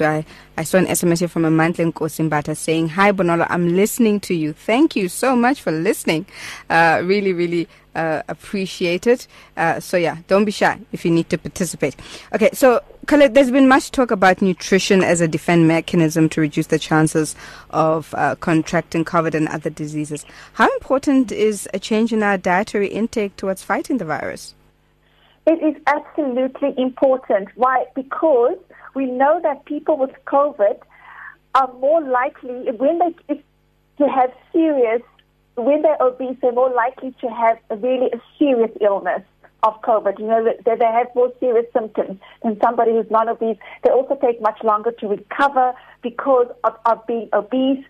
I, 0.00 0.24
I 0.58 0.64
saw 0.64 0.78
an 0.78 0.86
SMS 0.86 1.20
here 1.20 1.28
from 1.28 1.44
a 1.44 1.50
Mantle 1.50 1.92
Kosimbata 1.92 2.56
saying, 2.56 2.88
Hi 2.90 3.12
Bonolo, 3.12 3.46
I'm 3.48 3.76
listening 3.76 4.20
to 4.20 4.34
you. 4.34 4.52
Thank 4.52 4.96
you 4.96 5.08
so 5.08 5.36
much 5.36 5.62
for 5.62 5.70
listening. 5.72 6.26
Uh, 6.68 7.02
really, 7.04 7.32
really 7.32 7.68
uh, 7.94 8.22
appreciate 8.28 9.06
it. 9.06 9.26
Uh, 9.56 9.80
so 9.80 9.96
yeah, 9.96 10.18
don't 10.28 10.44
be 10.44 10.52
shy 10.52 10.78
if 10.92 11.04
you 11.04 11.10
need 11.10 11.30
to 11.30 11.38
participate. 11.38 11.96
Okay, 12.34 12.50
so 12.52 12.82
Colette, 13.06 13.34
there's 13.34 13.50
been 13.50 13.68
much 13.68 13.90
talk 13.90 14.10
about 14.10 14.42
nutrition 14.42 15.02
as 15.02 15.20
a 15.20 15.28
defense 15.28 15.66
mechanism 15.66 16.28
to 16.30 16.40
reduce 16.40 16.66
the 16.66 16.78
chances 16.78 17.34
of 17.70 18.14
uh, 18.14 18.34
contracting 18.36 19.04
COVID 19.04 19.34
and 19.34 19.48
other 19.48 19.70
diseases. 19.70 20.26
How 20.54 20.72
important 20.74 21.32
is 21.32 21.68
a 21.72 21.78
change 21.78 22.12
in 22.12 22.22
our 22.22 22.36
dietary 22.36 22.88
intake 22.88 23.36
towards 23.36 23.62
fighting 23.62 23.98
the 23.98 24.04
virus? 24.04 24.54
It 25.46 25.62
is 25.62 25.80
absolutely 25.86 26.74
important. 26.76 27.48
Why? 27.54 27.84
Because 27.94 28.58
we 28.94 29.06
know 29.06 29.40
that 29.42 29.64
people 29.64 29.96
with 29.96 30.10
COVID 30.26 30.78
are 31.54 31.72
more 31.74 32.02
likely, 32.02 32.70
when 32.72 32.98
they 32.98 33.42
to 33.98 34.08
have 34.08 34.30
serious, 34.52 35.02
when 35.56 35.82
they're 35.82 35.96
obese, 36.00 36.36
they're 36.42 36.52
more 36.52 36.72
likely 36.74 37.14
to 37.20 37.28
have 37.28 37.58
a 37.70 37.76
really 37.76 38.10
a 38.12 38.20
serious 38.38 38.70
illness 38.80 39.22
of 39.62 39.80
COVID. 39.82 40.18
You 40.18 40.26
know, 40.26 40.44
that 40.44 40.78
they 40.78 40.84
have 40.84 41.08
more 41.14 41.32
serious 41.40 41.66
symptoms 41.72 42.18
than 42.42 42.58
somebody 42.60 42.90
who's 42.92 43.10
not 43.10 43.28
obese. 43.28 43.56
They 43.84 43.90
also 43.90 44.16
take 44.16 44.40
much 44.40 44.62
longer 44.64 44.90
to 44.90 45.08
recover 45.08 45.74
because 46.02 46.48
of, 46.64 46.74
of 46.84 47.06
being 47.06 47.28
obese 47.32 47.84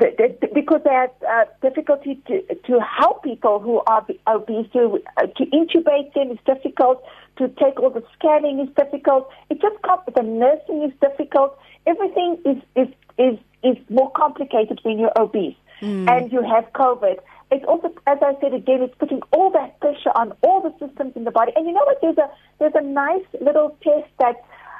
because 0.00 0.80
they 0.84 0.90
have 0.90 1.10
uh, 1.28 1.44
difficulty 1.60 2.20
to, 2.26 2.42
to 2.54 2.80
help 2.80 3.22
people 3.22 3.60
who 3.60 3.80
are 3.86 4.06
obese, 4.26 4.66
to, 4.72 4.98
uh, 5.18 5.26
to 5.26 5.44
intubate 5.46 6.12
them 6.14 6.30
is 6.30 6.38
difficult, 6.46 7.02
to 7.36 7.48
take 7.48 7.78
all 7.78 7.90
the 7.90 8.02
scanning 8.18 8.60
is 8.60 8.68
difficult. 8.76 9.28
It 9.50 9.60
just 9.60 9.80
comes, 9.82 10.02
the 10.14 10.22
nursing 10.22 10.82
is 10.84 10.92
difficult. 11.00 11.58
Everything 11.86 12.38
is, 12.46 12.56
is, 12.76 12.88
is, 13.18 13.38
is 13.62 13.76
more 13.90 14.10
complicated 14.12 14.80
when 14.82 14.98
you're 14.98 15.12
obese 15.18 15.56
mm. 15.82 16.08
and 16.08 16.32
you 16.32 16.42
have 16.42 16.72
COVID. 16.72 17.18
It's 17.50 17.64
also, 17.66 17.92
as 18.06 18.18
I 18.22 18.36
said 18.40 18.54
again, 18.54 18.82
it's 18.82 18.94
putting 18.98 19.20
all 19.32 19.50
that 19.50 19.78
pressure 19.80 20.12
on 20.14 20.32
all 20.42 20.62
the 20.62 20.72
systems 20.86 21.12
in 21.16 21.24
the 21.24 21.30
body. 21.30 21.52
And 21.56 21.66
you 21.66 21.72
know 21.72 21.84
what? 21.84 22.00
There's 22.00 22.16
a, 22.16 22.30
there's 22.58 22.74
a 22.74 22.82
nice 22.82 23.26
little 23.40 23.76
test 23.82 24.08
that 24.18 24.36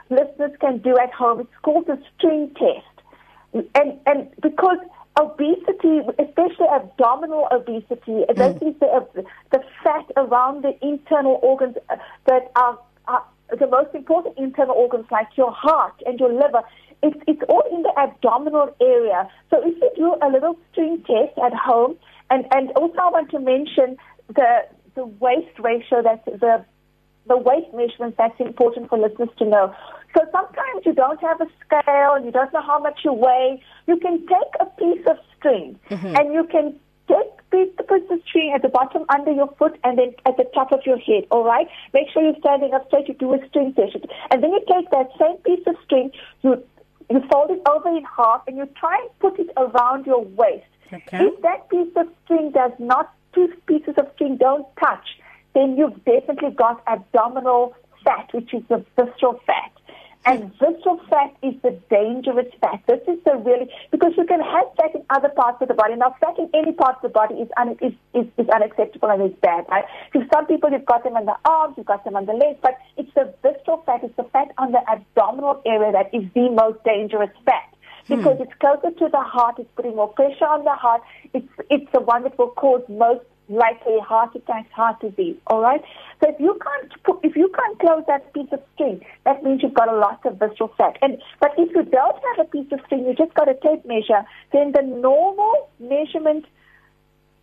listeners 0.08 0.52
can 0.60 0.78
do 0.78 0.96
at 0.98 1.12
home. 1.12 1.40
It's 1.40 1.50
called 1.62 1.88
the 1.88 2.00
string 2.16 2.54
test. 2.56 2.86
And, 3.74 3.98
and 4.06 4.30
because 4.40 4.78
obesity, 5.20 6.00
especially 6.18 6.68
abdominal 6.72 7.48
obesity, 7.52 8.24
mm. 8.24 8.34
basically 8.34 8.76
the, 8.80 9.24
the 9.52 9.60
fat 9.82 10.06
around 10.16 10.64
the 10.64 10.72
internal 10.82 11.38
organs 11.42 11.76
that 12.26 12.50
are, 12.56 12.78
are 13.06 13.24
the 13.58 13.66
most 13.66 13.94
important 13.94 14.38
internal 14.38 14.74
organs, 14.74 15.06
like 15.10 15.28
your 15.36 15.52
heart 15.52 15.94
and 16.06 16.18
your 16.18 16.32
liver, 16.32 16.62
it's, 17.02 17.18
it's 17.26 17.42
all 17.48 17.64
in 17.72 17.82
the 17.82 17.92
abdominal 17.98 18.74
area. 18.80 19.28
So 19.50 19.60
if 19.64 19.76
you 19.80 19.90
do 19.96 20.16
a 20.22 20.28
little 20.30 20.58
string 20.70 21.02
test 21.06 21.38
at 21.38 21.54
home, 21.54 21.96
and, 22.30 22.46
and 22.52 22.70
also 22.72 22.96
I 22.98 23.10
want 23.10 23.30
to 23.30 23.40
mention 23.40 23.96
the 24.28 24.66
the 24.94 25.06
waist 25.06 25.58
ratio 25.58 26.02
that's 26.02 26.24
the 26.24 26.64
the 27.26 27.36
weight 27.36 27.72
measurements 27.74 28.16
that's 28.18 28.38
important 28.40 28.88
for 28.88 28.98
listeners 28.98 29.28
to 29.38 29.44
know. 29.44 29.74
So 30.14 30.20
sometimes 30.32 30.84
you 30.84 30.92
don't 30.92 31.20
have 31.20 31.40
a 31.40 31.46
scale, 31.64 32.18
you 32.24 32.32
don't 32.32 32.52
know 32.52 32.62
how 32.62 32.78
much 32.80 33.00
you 33.04 33.12
weigh. 33.12 33.62
You 33.86 33.96
can 33.98 34.20
take 34.26 34.52
a 34.60 34.66
piece 34.66 35.06
of 35.06 35.16
string 35.36 35.78
mm-hmm. 35.88 36.16
and 36.16 36.32
you 36.32 36.44
can 36.50 36.78
take 37.06 37.40
put 37.50 37.76
the 37.76 37.82
piece 37.82 38.10
of 38.10 38.20
string 38.26 38.52
at 38.54 38.62
the 38.62 38.68
bottom 38.68 39.04
under 39.08 39.32
your 39.32 39.48
foot 39.58 39.78
and 39.84 39.98
then 39.98 40.14
at 40.26 40.36
the 40.36 40.44
top 40.54 40.72
of 40.72 40.80
your 40.86 40.98
head, 40.98 41.24
all 41.30 41.44
right? 41.44 41.66
Make 41.92 42.08
sure 42.12 42.22
you're 42.22 42.38
standing 42.38 42.72
up 42.74 42.86
straight, 42.88 43.08
you 43.08 43.14
do 43.14 43.34
a 43.34 43.48
string 43.48 43.74
session. 43.74 44.02
And 44.30 44.42
then 44.42 44.50
you 44.50 44.60
take 44.68 44.90
that 44.90 45.10
same 45.18 45.36
piece 45.38 45.66
of 45.66 45.74
string, 45.84 46.10
you, 46.42 46.62
you 47.10 47.20
fold 47.30 47.50
it 47.50 47.62
over 47.68 47.88
in 47.88 48.04
half, 48.04 48.42
and 48.46 48.56
you 48.56 48.68
try 48.78 48.96
and 49.00 49.18
put 49.18 49.38
it 49.38 49.50
around 49.56 50.06
your 50.06 50.22
waist. 50.22 50.64
Okay. 50.92 51.24
If 51.24 51.42
that 51.42 51.68
piece 51.70 51.92
of 51.96 52.06
string 52.24 52.52
does 52.52 52.72
not, 52.78 53.12
two 53.34 53.52
pieces 53.66 53.94
of 53.96 54.08
string 54.14 54.36
don't 54.36 54.66
touch, 54.78 55.06
then 55.54 55.76
you've 55.76 56.04
definitely 56.04 56.50
got 56.50 56.82
abdominal 56.86 57.74
fat, 58.04 58.28
which 58.32 58.52
is 58.54 58.62
the 58.68 58.84
visceral 58.96 59.40
fat. 59.46 59.72
And 60.26 60.52
visceral 60.58 61.00
fat 61.08 61.34
is 61.42 61.54
the 61.62 61.78
dangerous 61.88 62.52
fat. 62.60 62.82
This 62.86 63.00
is 63.08 63.18
the 63.24 63.36
really 63.36 63.72
because 63.90 64.12
you 64.18 64.26
can 64.26 64.40
have 64.40 64.66
fat 64.76 64.94
in 64.94 65.02
other 65.08 65.30
parts 65.30 65.62
of 65.62 65.68
the 65.68 65.74
body. 65.74 65.96
Now, 65.96 66.14
fat 66.20 66.38
in 66.38 66.50
any 66.52 66.72
part 66.72 66.96
of 66.96 67.02
the 67.02 67.08
body 67.08 67.36
is 67.36 67.48
un, 67.56 67.78
is, 67.80 67.94
is, 68.12 68.26
is 68.36 68.48
unacceptable 68.50 69.08
and 69.08 69.22
is 69.22 69.36
bad, 69.40 69.64
right? 69.70 69.84
So 70.12 70.22
some 70.32 70.46
people 70.46 70.70
you've 70.70 70.84
got 70.84 71.04
them 71.04 71.16
on 71.16 71.24
the 71.24 71.36
arms, 71.46 71.74
you've 71.78 71.86
got 71.86 72.04
them 72.04 72.16
on 72.16 72.26
the 72.26 72.34
legs, 72.34 72.58
but 72.60 72.76
it's 72.98 73.12
the 73.14 73.32
visceral 73.42 73.82
fat, 73.86 74.04
it's 74.04 74.14
the 74.16 74.24
fat 74.24 74.48
on 74.58 74.72
the 74.72 74.80
abdominal 74.90 75.62
area 75.64 75.90
that 75.92 76.12
is 76.14 76.24
the 76.34 76.50
most 76.50 76.84
dangerous 76.84 77.30
fat 77.46 77.72
hmm. 78.06 78.16
because 78.16 78.36
it's 78.40 78.52
closer 78.60 78.90
to 78.90 79.08
the 79.08 79.22
heart, 79.22 79.54
it's 79.58 79.70
putting 79.74 79.96
more 79.96 80.08
pressure 80.08 80.44
on 80.44 80.64
the 80.64 80.74
heart. 80.74 81.00
It's 81.32 81.48
it's 81.70 81.90
the 81.92 82.00
one 82.00 82.24
that 82.24 82.36
will 82.36 82.50
cause 82.50 82.82
most 82.90 83.24
likely 83.50 83.98
heart 84.00 84.34
attacks, 84.34 84.72
heart 84.72 85.00
disease. 85.00 85.36
All 85.48 85.60
right. 85.60 85.82
So 86.22 86.30
if 86.30 86.40
you 86.40 86.58
can't 86.62 87.02
put, 87.02 87.20
if 87.24 87.36
you 87.36 87.52
can't 87.54 87.78
close 87.78 88.04
that 88.06 88.32
piece 88.32 88.48
of 88.52 88.62
string, 88.74 89.04
that 89.24 89.42
means 89.42 89.62
you've 89.62 89.74
got 89.74 89.92
a 89.92 89.96
lot 89.96 90.24
of 90.24 90.38
visceral 90.38 90.72
fat. 90.78 90.96
And 91.02 91.18
but 91.40 91.52
if 91.58 91.74
you 91.74 91.82
don't 91.82 92.16
have 92.36 92.46
a 92.46 92.48
piece 92.48 92.70
of 92.72 92.80
string, 92.86 93.06
you 93.06 93.14
just 93.14 93.34
got 93.34 93.48
a 93.48 93.54
tape 93.54 93.84
measure. 93.84 94.24
Then 94.52 94.72
the 94.72 94.82
normal 94.82 95.68
measurement 95.78 96.46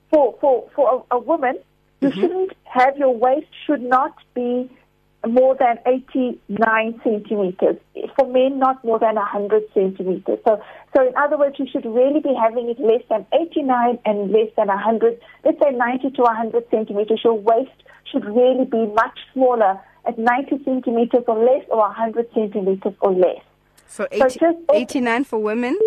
for 0.09 0.35
for 0.39 0.69
for 0.75 1.05
a, 1.11 1.15
a 1.15 1.19
woman, 1.19 1.59
you 2.01 2.09
mm-hmm. 2.09 2.19
shouldn't 2.19 2.53
have 2.63 2.97
your 2.97 3.13
waist 3.15 3.47
should 3.65 3.81
not 3.81 4.15
be 4.33 4.69
more 5.27 5.55
than 5.55 5.77
89 5.85 7.01
centimeters. 7.03 7.77
For 8.17 8.27
men, 8.27 8.59
not 8.59 8.83
more 8.83 8.99
than 8.99 9.15
100 9.15 9.63
centimeters. 9.73 10.39
So, 10.47 10.61
so 10.95 11.07
in 11.07 11.15
other 11.15 11.37
words, 11.37 11.55
you 11.59 11.67
should 11.71 11.85
really 11.85 12.19
be 12.19 12.33
having 12.33 12.69
it 12.69 12.79
less 12.79 13.01
than 13.09 13.25
89 13.33 13.99
and 14.05 14.31
less 14.31 14.49
than 14.55 14.67
100. 14.67 15.19
Let's 15.45 15.59
say 15.61 15.71
90 15.71 16.11
to 16.11 16.21
100 16.21 16.63
centimeters. 16.71 17.21
Your 17.23 17.33
waist 17.33 17.71
should 18.11 18.25
really 18.25 18.65
be 18.65 18.85
much 18.93 19.17
smaller 19.33 19.79
at 20.05 20.17
90 20.17 20.63
centimeters 20.63 21.23
or 21.27 21.37
less 21.43 21.65
or 21.69 21.79
100 21.79 22.27
centimeters 22.33 22.93
or 23.01 23.13
less. 23.13 23.41
So, 23.87 24.07
80, 24.11 24.39
just- 24.39 24.57
89 24.73 25.23
for 25.23 25.39
women 25.39 25.77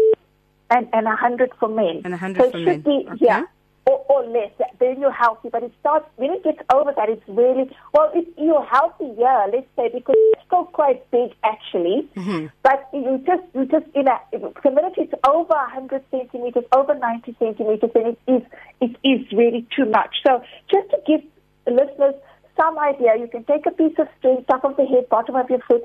And, 0.71 0.89
and 0.93 1.07
100 1.07 1.51
for 1.59 1.69
men. 1.69 2.03
and 2.05 2.13
100 2.13 2.43
so 2.45 2.51
for 2.53 2.59
men. 2.59 2.81
Be, 2.81 3.07
Okay. 3.11 3.17
Yeah. 3.21 3.43
Or, 3.87 4.05
or 4.09 4.27
less, 4.27 4.53
then 4.79 5.01
you're 5.01 5.11
healthy. 5.11 5.49
But 5.51 5.63
it 5.63 5.73
starts 5.81 6.07
when 6.17 6.31
it 6.31 6.45
gets 6.45 6.61
over 6.73 6.93
that. 6.95 7.09
It's 7.09 7.23
really 7.27 7.75
well. 7.93 8.11
If 8.15 8.29
you're 8.37 8.65
healthy, 8.65 9.11
yeah, 9.19 9.47
let's 9.53 9.67
say 9.75 9.89
because 9.93 10.15
it's 10.17 10.43
still 10.47 10.65
quite 10.65 11.11
big 11.11 11.33
actually. 11.43 12.09
Mm-hmm. 12.15 12.47
But 12.63 12.89
you 12.93 13.19
just 13.27 13.43
you 13.55 13.65
just 13.67 13.87
in 13.95 14.07
a 14.07 14.21
the 14.33 14.71
minute 14.71 14.95
it's 14.97 15.15
over 15.27 15.55
100 15.55 16.05
centimeters, 16.11 16.65
over 16.77 16.95
90 16.95 17.37
centimeters, 17.39 17.91
then 17.95 18.07
it 18.07 18.19
is 18.31 18.43
it 18.81 18.97
is 19.03 19.33
really 19.33 19.67
too 19.75 19.87
much. 19.87 20.17
So 20.27 20.43
just 20.71 20.91
to 20.91 20.99
give 21.07 21.23
listeners 21.67 22.15
some 22.61 22.79
idea, 22.79 23.17
you 23.19 23.29
can 23.29 23.45
take 23.45 23.67
a 23.67 23.71
piece 23.71 23.99
of 23.99 24.09
string, 24.19 24.45
top 24.49 24.65
of 24.65 24.77
the 24.77 24.85
head, 24.85 25.09
bottom 25.09 25.37
of 25.37 25.49
your 25.49 25.61
foot. 25.61 25.83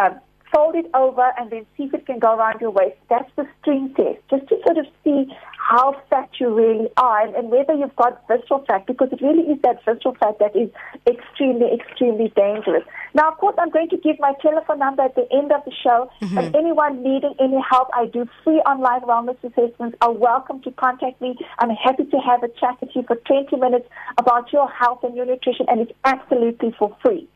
Um, 0.00 0.20
fold 0.54 0.76
it 0.76 0.86
over 0.94 1.32
and 1.36 1.50
then 1.50 1.66
see 1.76 1.84
if 1.84 1.94
it 1.94 2.06
can 2.06 2.18
go 2.18 2.36
around 2.36 2.60
your 2.60 2.70
waist. 2.70 2.96
That's 3.10 3.30
the 3.36 3.46
string 3.60 3.92
test, 3.96 4.20
just 4.30 4.48
to 4.48 4.56
sort 4.64 4.78
of 4.78 4.86
see 5.02 5.26
how 5.58 6.00
fat 6.10 6.28
you 6.38 6.54
really 6.54 6.88
are 6.96 7.26
and, 7.26 7.34
and 7.34 7.50
whether 7.50 7.72
you've 7.74 7.96
got 7.96 8.22
visceral 8.28 8.64
fat, 8.68 8.86
because 8.86 9.08
it 9.10 9.20
really 9.20 9.42
is 9.50 9.60
that 9.62 9.84
visceral 9.84 10.14
fat 10.14 10.38
that 10.38 10.54
is 10.54 10.70
extremely, 11.06 11.72
extremely 11.72 12.32
dangerous. 12.36 12.84
Now, 13.14 13.30
of 13.32 13.38
course, 13.38 13.56
I'm 13.58 13.70
going 13.70 13.88
to 13.88 13.96
give 13.96 14.16
my 14.20 14.34
telephone 14.42 14.78
number 14.78 15.02
at 15.02 15.14
the 15.14 15.26
end 15.32 15.50
of 15.50 15.64
the 15.64 15.72
show, 15.72 16.10
mm-hmm. 16.22 16.38
and 16.38 16.54
anyone 16.54 17.02
needing 17.02 17.34
any 17.40 17.60
help, 17.68 17.88
I 17.94 18.06
do 18.06 18.28
free 18.44 18.58
online 18.58 19.00
wellness 19.02 19.38
assessments, 19.42 19.96
are 20.02 20.12
welcome 20.12 20.60
to 20.62 20.70
contact 20.72 21.20
me. 21.20 21.36
I'm 21.58 21.70
happy 21.70 22.04
to 22.04 22.18
have 22.18 22.42
a 22.42 22.48
chat 22.48 22.80
with 22.80 22.90
you 22.94 23.02
for 23.06 23.16
20 23.16 23.56
minutes 23.56 23.88
about 24.18 24.52
your 24.52 24.68
health 24.68 25.02
and 25.02 25.16
your 25.16 25.26
nutrition, 25.26 25.66
and 25.68 25.80
it's 25.80 25.92
absolutely 26.04 26.74
for 26.78 26.96
free. 27.02 27.26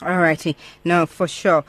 Alrighty. 0.00 0.54
No, 0.84 1.06
for 1.06 1.26
sure. 1.26 1.64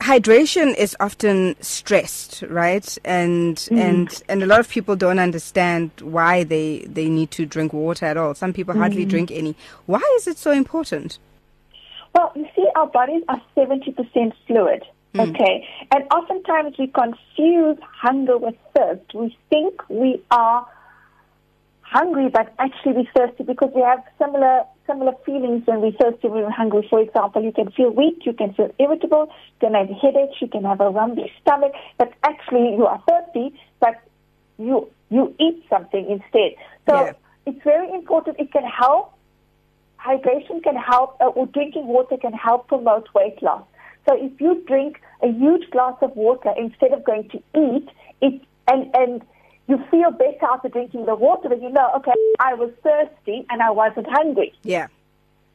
Hydration 0.00 0.74
is 0.76 0.94
often 1.00 1.56
stressed, 1.62 2.42
right? 2.48 2.98
And 3.04 3.56
Mm. 3.56 3.78
and 3.78 4.22
and 4.28 4.42
a 4.42 4.46
lot 4.46 4.60
of 4.60 4.68
people 4.68 4.96
don't 4.96 5.18
understand 5.18 5.90
why 6.02 6.44
they 6.44 6.80
they 6.80 7.08
need 7.08 7.30
to 7.32 7.46
drink 7.46 7.72
water 7.72 8.04
at 8.06 8.16
all. 8.16 8.34
Some 8.34 8.52
people 8.52 8.74
Mm. 8.74 8.78
hardly 8.78 9.04
drink 9.06 9.30
any. 9.30 9.54
Why 9.86 10.02
is 10.16 10.26
it 10.26 10.36
so 10.36 10.50
important? 10.50 11.18
Well, 12.14 12.32
you 12.36 12.46
see, 12.54 12.66
our 12.76 12.86
bodies 12.86 13.22
are 13.28 13.40
70% 13.56 14.34
fluid. 14.46 14.84
Okay. 15.18 15.66
And 15.92 16.04
oftentimes 16.12 16.76
we 16.78 16.88
confuse 16.88 17.78
hunger 18.02 18.36
with 18.36 18.56
thirst. 18.76 19.14
We 19.14 19.36
think 19.48 19.80
we 19.88 20.20
are 20.30 20.66
hungry, 21.82 22.28
but 22.28 22.52
actually 22.58 22.92
we're 22.94 23.10
thirsty 23.16 23.44
because 23.44 23.70
we 23.74 23.82
have 23.82 24.02
similar 24.18 24.64
similar 24.86 25.12
feelings 25.24 25.66
when 25.66 25.80
we're 25.80 25.92
thirsty 25.92 26.28
when 26.28 26.42
we're 26.42 26.50
hungry. 26.50 26.86
For 26.88 27.00
example, 27.00 27.42
you 27.42 27.52
can 27.52 27.70
feel 27.70 27.90
weak, 27.90 28.26
you 28.26 28.32
can 28.32 28.52
feel 28.54 28.70
irritable, 28.78 29.28
you 29.60 29.68
can 29.68 29.74
have 29.74 29.88
headaches, 29.88 30.36
you 30.40 30.48
can 30.48 30.64
have 30.64 30.80
a 30.80 30.90
rumbly 30.90 31.32
stomach, 31.40 31.72
but 31.98 32.12
actually 32.22 32.74
you 32.76 32.86
are 32.86 33.02
thirsty, 33.08 33.58
but 33.80 33.96
you 34.58 34.88
you 35.10 35.34
eat 35.38 35.64
something 35.68 36.04
instead. 36.08 36.52
So 36.88 36.94
Yeah. 36.94 37.12
it's 37.46 37.62
very 37.62 37.92
important. 37.92 38.38
It 38.38 38.52
can 38.52 38.64
help 38.64 39.14
hydration 40.04 40.62
can 40.62 40.76
help, 40.76 41.16
uh, 41.20 41.26
or 41.26 41.46
drinking 41.46 41.86
water 41.86 42.16
can 42.16 42.32
help 42.32 42.68
promote 42.68 43.08
weight 43.14 43.42
loss. 43.42 43.62
So 44.06 44.14
if 44.14 44.38
you 44.40 44.62
drink 44.66 45.00
a 45.22 45.28
huge 45.28 45.70
glass 45.70 45.94
of 46.02 46.14
water 46.14 46.52
instead 46.58 46.92
of 46.92 47.04
going 47.04 47.28
to 47.30 47.38
eat, 47.54 47.88
it 48.20 48.42
and 48.68 48.94
and 48.94 49.22
you 49.66 49.82
feel 49.90 50.10
better 50.10 50.46
after 50.52 50.68
drinking 50.68 51.06
the 51.06 51.14
water, 51.14 51.48
then 51.48 51.62
you 51.62 51.70
know, 51.70 51.90
okay, 51.96 52.12
I 52.38 52.54
was 52.54 52.70
thirsty 52.82 53.46
and 53.50 53.62
I 53.62 53.70
wasn't 53.70 54.06
hungry. 54.08 54.52
Yeah. 54.62 54.88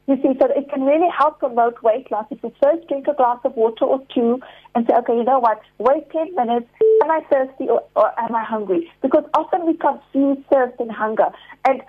You 0.06 0.16
see, 0.16 0.36
so 0.40 0.46
it 0.46 0.68
can 0.68 0.82
really 0.82 1.08
help 1.16 1.38
promote 1.38 1.80
weight 1.84 2.10
loss. 2.10 2.26
If 2.30 2.42
you 2.42 2.52
first 2.60 2.88
drink 2.88 3.06
a 3.06 3.14
glass 3.14 3.38
of 3.44 3.54
water 3.54 3.84
or 3.84 4.02
two 4.12 4.40
and 4.74 4.84
say, 4.86 4.94
okay, 4.96 5.16
you 5.16 5.22
know 5.22 5.38
what, 5.38 5.60
wait 5.78 6.10
10 6.10 6.34
minutes, 6.34 6.66
am 7.04 7.10
I 7.10 7.20
thirsty 7.30 7.68
or, 7.68 7.84
or 7.94 8.18
am 8.18 8.34
I 8.34 8.42
hungry? 8.42 8.90
Because 9.02 9.24
often 9.34 9.66
we 9.66 9.74
confuse 9.74 10.38
thirst 10.50 10.80
and 10.80 10.90
hunger. 10.90 11.26
And 11.64 11.82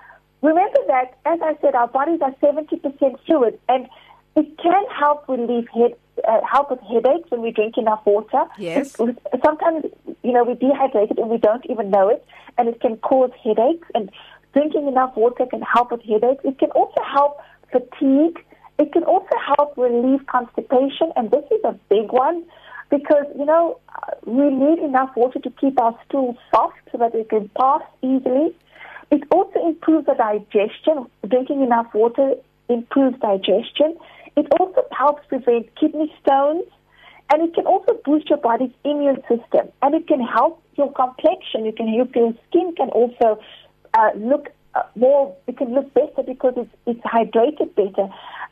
remember 0.43 0.79
that, 0.87 1.17
as 1.25 1.39
I 1.41 1.57
said, 1.61 1.73
our 1.73 1.87
bodies 1.87 2.19
are 2.21 2.35
70% 2.43 3.17
fluid 3.25 3.59
and 3.67 3.87
it 4.35 4.57
can 4.57 4.83
help 4.99 5.27
relieve 5.27 5.67
head, 5.69 5.93
uh, 6.27 6.39
help 6.49 6.71
with 6.71 6.79
headaches 6.81 7.29
when 7.29 7.41
we 7.41 7.51
drink 7.51 7.77
enough 7.77 8.05
water. 8.05 8.45
Yes. 8.57 8.99
It- 8.99 9.17
sometimes, 9.43 9.85
you 10.23 10.31
know, 10.31 10.43
we're 10.43 10.55
dehydrated 10.55 11.17
and 11.17 11.29
we 11.29 11.37
don't 11.37 11.65
even 11.69 11.89
know 11.89 12.09
it, 12.09 12.25
and 12.57 12.69
it 12.69 12.79
can 12.79 12.97
cause 12.97 13.31
headaches. 13.43 13.87
And 13.93 14.09
drinking 14.53 14.87
enough 14.87 15.15
water 15.15 15.45
can 15.45 15.61
help 15.61 15.91
with 15.91 16.03
headaches. 16.03 16.43
It 16.45 16.59
can 16.59 16.71
also 16.71 17.01
help 17.03 17.39
fatigue. 17.71 18.43
It 18.77 18.91
can 18.93 19.03
also 19.03 19.35
help 19.55 19.77
relieve 19.77 20.25
constipation, 20.27 21.11
and 21.15 21.29
this 21.29 21.45
is 21.51 21.63
a 21.63 21.73
big 21.89 22.11
one 22.11 22.43
because, 22.89 23.25
you 23.37 23.45
know, 23.45 23.77
we 24.25 24.49
need 24.49 24.79
enough 24.79 25.15
water 25.15 25.39
to 25.39 25.49
keep 25.51 25.79
our 25.79 25.97
stool 26.05 26.35
soft 26.53 26.77
so 26.91 26.97
that 26.97 27.13
it 27.15 27.29
can 27.29 27.49
pass 27.59 27.81
easily. 28.01 28.55
It 29.11 29.23
also 29.31 29.65
improves 29.65 30.05
the 30.07 30.15
digestion. 30.15 31.05
Drinking 31.27 31.61
enough 31.61 31.93
water 31.93 32.35
improves 32.69 33.19
digestion. 33.19 33.97
It 34.35 34.47
also 34.59 34.85
helps 34.91 35.25
prevent 35.27 35.73
kidney 35.75 36.13
stones. 36.21 36.65
And 37.33 37.43
it 37.43 37.55
can 37.55 37.65
also 37.65 37.97
boost 38.03 38.29
your 38.29 38.39
body's 38.39 38.73
immune 38.83 39.21
system. 39.29 39.71
And 39.81 39.95
it 39.95 40.07
can 40.07 40.19
help 40.19 40.61
your 40.75 40.91
complexion. 40.91 41.63
You 41.65 41.71
can 41.71 41.87
help 41.87 42.13
your 42.13 42.33
skin 42.49 42.75
can 42.75 42.89
also 42.89 43.39
uh, 43.93 44.09
look 44.15 44.49
uh, 44.75 44.83
more, 44.95 45.35
it 45.47 45.57
can 45.57 45.73
look 45.73 45.93
better 45.93 46.23
because 46.25 46.53
it's, 46.55 46.69
it's 46.85 46.99
hydrated 47.01 47.75
better. 47.75 48.09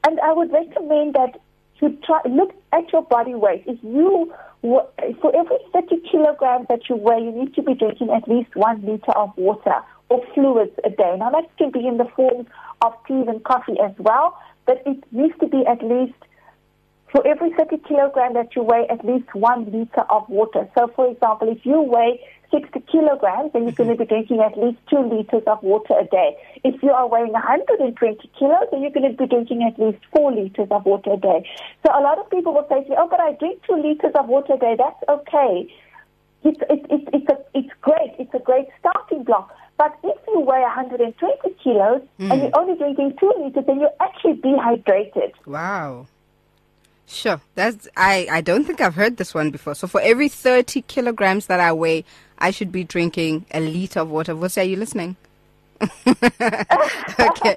And 0.08 0.20
I 0.20 0.34
would 0.34 0.52
recommend 0.52 1.16
that 1.16 1.40
you 1.82 1.98
try 2.06 2.20
look 2.30 2.54
at 2.74 2.92
your 2.92 3.04
body 3.04 3.36
weight. 3.36 3.64
If 3.66 3.80
you 3.84 4.34
for 4.62 5.34
every 5.34 5.58
30 5.72 6.02
kilograms 6.12 6.68
that 6.68 6.90
you 6.90 6.98
weigh, 6.98 7.24
you 7.24 7.32
need 7.32 7.54
to 7.56 7.62
be 7.62 7.74
drinking 7.74 8.10
at 8.10 8.28
least 8.28 8.54
one 8.56 8.82
liter 8.86 9.12
of 9.16 9.32
water 9.38 9.76
or 10.10 10.22
fluids 10.34 10.76
a 10.84 10.90
day. 10.90 11.16
Now 11.18 11.30
that 11.30 11.46
can 11.58 11.72
be 11.72 11.88
in 11.88 11.98
the 11.98 12.08
form 12.16 12.46
of 12.82 12.94
tea 13.08 13.24
and 13.28 13.44
coffee 13.44 13.80
as 13.82 13.94
well, 13.98 14.38
but 14.70 14.84
it 14.86 15.04
needs 15.12 15.34
to 15.40 15.48
be 15.48 15.66
at 15.66 15.82
least 15.82 16.14
for 17.12 17.26
every 17.26 17.50
30 17.58 17.80
kilogram 17.88 18.36
that 18.36 18.56
you 18.56 18.62
weigh, 18.62 18.86
at 18.88 19.04
least 19.04 19.34
one 19.34 19.66
liter 19.66 20.06
of 20.12 20.30
water. 20.30 20.70
So, 20.78 20.92
for 20.96 21.10
example, 21.10 21.50
if 21.50 21.66
you 21.66 21.82
weigh 21.82 22.22
60 22.52 22.80
kilograms, 22.82 23.52
then 23.52 23.64
you're 23.64 23.72
going 23.72 23.90
to 23.90 23.96
be 23.96 24.06
drinking 24.06 24.42
at 24.42 24.56
least 24.56 24.78
two 24.88 25.02
liters 25.02 25.42
of 25.48 25.64
water 25.64 25.96
a 26.00 26.06
day. 26.06 26.38
If 26.64 26.84
you 26.84 26.92
are 26.92 27.08
weighing 27.10 27.32
120 27.32 28.30
kilos, 28.38 28.68
then 28.70 28.84
you're 28.84 28.92
going 28.92 29.10
to 29.10 29.18
be 29.18 29.26
drinking 29.26 29.64
at 29.64 29.82
least 29.84 30.06
four 30.14 30.32
liters 30.32 30.68
of 30.70 30.86
water 30.86 31.14
a 31.14 31.18
day. 31.18 31.50
So, 31.84 31.90
a 31.92 32.02
lot 32.06 32.20
of 32.20 32.30
people 32.30 32.54
will 32.54 32.68
say 32.70 32.84
to 32.84 32.90
me, 32.92 32.96
"Oh, 32.96 33.08
but 33.10 33.20
I 33.20 33.34
drink 33.42 33.64
two 33.66 33.74
liters 33.76 34.14
of 34.14 34.28
water 34.28 34.54
a 34.54 34.60
day. 34.60 34.76
That's 34.78 35.02
okay." 35.10 35.66
It's, 36.44 36.62
it, 36.70 36.86
it, 36.94 37.10
it's, 37.12 37.28
a, 37.28 37.38
it's 37.56 37.74
great. 37.82 38.14
It's 38.20 38.34
a 38.36 38.40
great 38.40 38.68
starting 38.80 39.24
block. 39.24 39.50
But 39.80 39.98
if 40.04 40.18
you 40.28 40.42
weigh 40.42 40.62
120 40.62 41.56
kilos 41.64 42.02
Mm. 42.20 42.32
and 42.32 42.42
you're 42.42 42.60
only 42.60 42.76
drinking 42.78 43.16
two 43.18 43.34
liters, 43.40 43.64
then 43.66 43.80
you're 43.80 43.94
actually 44.02 44.34
dehydrated. 44.34 45.32
Wow. 45.46 46.06
Sure. 47.08 47.40
That's 47.56 47.88
I, 47.96 48.28
I 48.30 48.42
don't 48.42 48.66
think 48.66 48.82
I've 48.82 48.94
heard 48.94 49.16
this 49.18 49.34
one 49.34 49.50
before. 49.52 49.74
So 49.76 49.88
for 49.88 50.02
every 50.02 50.28
30 50.28 50.82
kilograms 50.84 51.48
that 51.48 51.60
I 51.62 51.72
weigh, 51.72 52.04
I 52.38 52.52
should 52.52 52.72
be 52.74 52.84
drinking 52.84 53.46
a 53.52 53.62
liter 53.62 54.02
of 54.02 54.12
water. 54.12 54.36
What's 54.36 54.58
are 54.58 54.64
you 54.64 54.76
listening? 54.76 55.16
okay. 56.08 57.56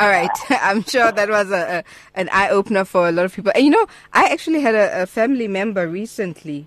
All 0.00 0.08
right. 0.08 0.30
I'm 0.50 0.82
sure 0.82 1.12
that 1.12 1.28
was 1.28 1.50
a, 1.52 1.78
a 1.78 2.20
an 2.20 2.28
eye 2.32 2.48
opener 2.50 2.84
for 2.84 3.08
a 3.08 3.12
lot 3.12 3.24
of 3.24 3.34
people. 3.34 3.52
And 3.54 3.64
you 3.64 3.70
know, 3.70 3.86
I 4.12 4.28
actually 4.28 4.60
had 4.60 4.74
a, 4.74 5.02
a 5.02 5.06
family 5.06 5.46
member 5.48 5.86
recently. 5.86 6.66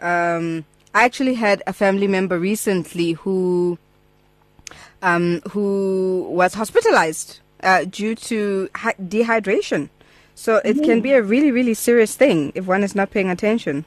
Um, 0.00 0.64
I 0.94 1.04
actually 1.04 1.34
had 1.34 1.62
a 1.66 1.72
family 1.72 2.08
member 2.08 2.38
recently 2.38 3.12
who 3.12 3.78
um, 5.02 5.40
who 5.50 6.26
was 6.30 6.54
hospitalized 6.54 7.40
uh, 7.62 7.84
due 7.84 8.14
to 8.14 8.68
hi- 8.74 8.94
dehydration. 8.94 9.88
So 10.34 10.60
it 10.64 10.82
can 10.82 11.00
be 11.00 11.12
a 11.12 11.22
really, 11.22 11.50
really 11.50 11.74
serious 11.74 12.16
thing 12.16 12.52
if 12.54 12.66
one 12.66 12.82
is 12.82 12.94
not 12.94 13.10
paying 13.10 13.30
attention. 13.30 13.84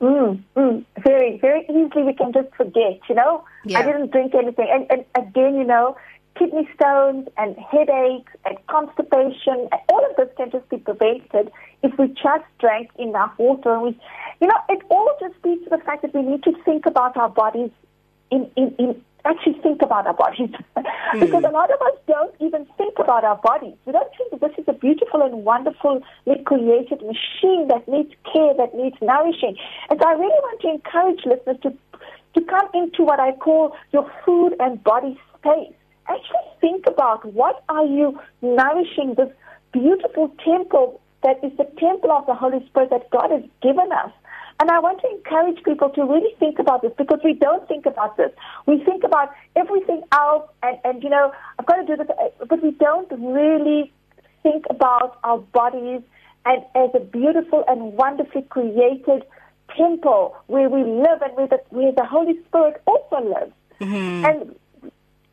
Mm, 0.00 0.40
mm, 0.56 0.84
very, 1.02 1.38
very 1.38 1.64
easily 1.68 2.04
we 2.04 2.14
can 2.14 2.32
just 2.32 2.54
forget, 2.54 3.00
you 3.08 3.14
know. 3.14 3.44
Yeah. 3.64 3.80
I 3.80 3.82
didn't 3.82 4.12
drink 4.12 4.34
anything. 4.34 4.68
And, 4.70 4.86
and 4.90 5.04
again, 5.14 5.56
you 5.56 5.64
know, 5.64 5.96
kidney 6.38 6.68
stones 6.74 7.28
and 7.36 7.56
headaches 7.56 8.32
and 8.44 8.56
constipation, 8.66 9.68
and 9.72 9.80
all 9.90 10.04
of 10.08 10.16
this 10.16 10.28
can 10.36 10.50
just 10.50 10.68
be 10.68 10.78
prevented 10.78 11.50
if 11.82 11.98
we 11.98 12.08
just 12.08 12.44
drank 12.58 12.90
enough 12.98 13.32
water. 13.38 13.74
And 13.74 13.82
we, 13.82 14.00
you 14.40 14.46
know, 14.46 14.58
it 14.68 14.82
all 14.90 15.12
just 15.20 15.34
speaks 15.36 15.64
to 15.64 15.70
the 15.70 15.78
fact 15.78 16.02
that 16.02 16.14
we 16.14 16.22
need 16.22 16.42
to 16.44 16.52
think 16.64 16.86
about 16.86 17.16
our 17.16 17.28
bodies 17.28 17.70
in, 18.30 18.50
in, 18.56 18.74
in 18.78 19.04
actually 19.24 19.60
think 19.62 19.82
about 19.82 20.06
our 20.06 20.14
bodies. 20.14 20.50
Hmm. 21.12 21.20
because 21.20 21.44
a 21.44 21.50
lot 21.50 21.70
of 21.70 21.80
us 21.82 21.98
don't 22.06 22.34
even 22.40 22.66
think 22.78 22.98
about 22.98 23.24
our 23.24 23.36
bodies. 23.36 23.74
We 23.84 23.92
don't 23.92 24.10
think 24.16 24.30
that 24.30 24.40
this 24.40 24.58
is 24.58 24.64
a 24.68 24.72
beautiful 24.72 25.22
and 25.22 25.44
wonderfully 25.44 26.02
created 26.44 27.02
machine 27.02 27.68
that 27.68 27.86
needs 27.88 28.12
care, 28.32 28.54
that 28.54 28.74
needs 28.74 28.96
nourishing. 29.02 29.56
And 29.88 29.98
so 30.00 30.08
I 30.08 30.12
really 30.12 30.40
want 30.46 30.60
to 30.60 30.68
encourage 30.68 31.26
listeners 31.26 31.56
to, 31.62 31.70
to 32.34 32.46
come 32.46 32.68
into 32.74 33.02
what 33.02 33.18
I 33.18 33.32
call 33.32 33.76
your 33.92 34.10
food 34.24 34.54
and 34.60 34.82
body 34.82 35.18
space. 35.38 35.74
Actually 36.08 36.46
think 36.60 36.86
about 36.86 37.24
what 37.34 37.64
are 37.68 37.84
you 37.84 38.18
nourishing 38.42 39.14
this 39.16 39.30
beautiful 39.72 40.28
temple 40.44 41.00
that 41.22 41.42
is 41.44 41.52
the 41.58 41.68
temple 41.78 42.10
of 42.12 42.26
the 42.26 42.34
Holy 42.34 42.64
Spirit 42.66 42.90
that 42.90 43.10
God 43.10 43.30
has 43.30 43.42
given 43.62 43.92
us. 43.92 44.12
And 44.60 44.70
I 44.70 44.78
want 44.78 45.00
to 45.00 45.08
encourage 45.08 45.62
people 45.64 45.88
to 45.90 46.02
really 46.04 46.34
think 46.38 46.58
about 46.58 46.82
this 46.82 46.92
because 46.98 47.20
we 47.24 47.32
don't 47.32 47.66
think 47.66 47.86
about 47.86 48.18
this. 48.18 48.30
We 48.66 48.84
think 48.84 49.04
about 49.04 49.30
everything 49.56 50.02
else 50.12 50.48
and, 50.62 50.78
and 50.84 51.02
you 51.02 51.08
know, 51.08 51.32
I've 51.58 51.66
got 51.66 51.76
to 51.76 51.86
do 51.86 51.96
this, 51.96 52.08
uh, 52.10 52.44
but 52.44 52.62
we 52.62 52.72
don't 52.72 53.10
really 53.10 53.90
think 54.42 54.66
about 54.68 55.18
our 55.24 55.38
bodies 55.38 56.02
and 56.44 56.62
as 56.74 56.90
a 56.94 57.00
beautiful 57.00 57.64
and 57.68 57.94
wonderfully 57.94 58.42
created 58.42 59.24
temple 59.76 60.36
where 60.46 60.68
we 60.68 60.82
live 60.82 61.22
and 61.22 61.34
where 61.36 61.46
the, 61.48 61.60
where 61.70 61.92
the 61.92 62.04
Holy 62.04 62.38
Spirit 62.48 62.82
also 62.86 63.16
lives. 63.28 63.52
Mm-hmm. 63.80 64.24
And 64.26 64.56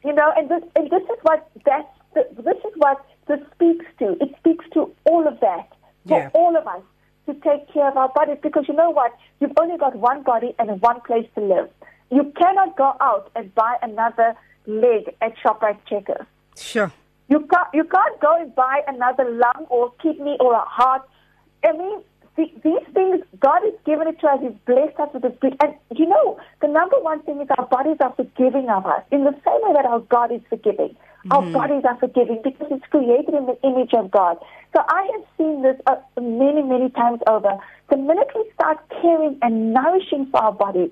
you 0.06 0.14
know, 0.14 0.32
and 0.38 0.48
this 0.50 0.64
and 0.76 0.90
this 0.90 1.04
is 1.04 1.20
what 1.24 1.50
that 1.66 1.94
this 2.14 2.58
is 2.58 2.74
what 2.78 3.06
this 3.28 3.40
speaks 3.56 3.86
to. 4.00 4.16
It 4.22 4.34
speaks 4.40 4.66
to 4.74 4.94
all 5.04 5.28
of 5.28 5.40
that 5.42 5.68
for 6.08 6.20
Yeah. 6.20 6.30
all 6.34 6.56
of 6.56 6.66
us 6.66 6.82
to 7.28 7.34
take 7.36 7.72
care 7.72 7.88
of 7.88 7.98
our 7.98 8.10
bodies 8.10 8.38
because 8.42 8.66
you 8.68 8.74
know 8.74 8.90
what? 8.90 9.14
You've 9.40 9.52
only 9.60 9.78
got 9.78 9.96
one 9.96 10.24
body 10.24 10.56
and 10.58 10.82
one 10.82 11.02
place 11.02 11.28
to 11.36 11.42
live. 11.42 11.70
You 12.10 12.34
cannot 12.38 12.76
go 12.78 12.96
out 13.00 13.30
and 13.36 13.54
buy 13.54 13.76
another 13.84 14.34
leg 14.66 15.14
at 15.22 15.34
Shoprite 15.38 15.78
Checkers. 15.88 16.26
Sure. 16.58 16.92
You 17.30 17.40
can't 17.42 17.68
you 17.74 17.84
can't 17.84 18.20
go 18.22 18.42
and 18.42 18.56
buy 18.56 18.82
another 18.88 19.30
lung 19.30 19.66
or 19.70 19.92
kidney 20.02 20.38
or 20.40 20.54
a 20.54 20.62
heart. 20.66 21.04
I 21.64 21.74
mean, 21.74 22.00
the, 22.38 22.46
these 22.64 22.86
things 22.94 23.22
God 23.40 23.62
has 23.64 23.74
given 23.86 24.08
it 24.08 24.20
to 24.22 24.28
us. 24.28 24.40
He's 24.42 24.58
blessed 24.66 25.00
us 25.00 25.10
with 25.14 25.24
this 25.24 25.34
big. 25.42 25.58
And 25.62 25.74
you 25.96 26.06
know, 26.06 26.40
the 26.62 26.68
number 26.68 26.98
one 27.02 27.22
thing 27.24 27.42
is 27.42 27.48
our 27.58 27.66
bodies 27.66 27.98
are 28.00 28.14
forgiving 28.16 28.70
of 28.70 28.86
us 28.86 29.04
in 29.12 29.24
the 29.26 29.34
same 29.44 29.60
way 29.66 29.74
that 29.74 29.86
our 29.86 30.00
God 30.00 30.32
is 30.32 30.42
forgiving. 30.50 30.96
Our 31.30 31.42
bodies 31.52 31.84
are 31.84 31.98
forgiving 31.98 32.40
because 32.42 32.68
it's 32.72 32.86
created 32.86 33.34
in 33.34 33.48
the 33.48 33.58
image 33.62 33.94
of 33.94 34.12
God. 34.12 34.38
So 34.74 34.82
I 34.88 35.10
have 35.12 35.26
seen 35.38 35.62
this 35.62 35.76
uh, 35.86 35.98
many, 36.16 36.62
many 36.62 36.90
times 36.92 37.20
over. 37.28 37.58
The 37.90 37.98
minute 37.98 38.30
we 38.34 38.50
start 38.54 38.78
caring 39.02 39.38
and 39.42 39.74
nourishing 39.74 40.28
for 40.32 40.42
our 40.42 40.54
bodies, 40.54 40.92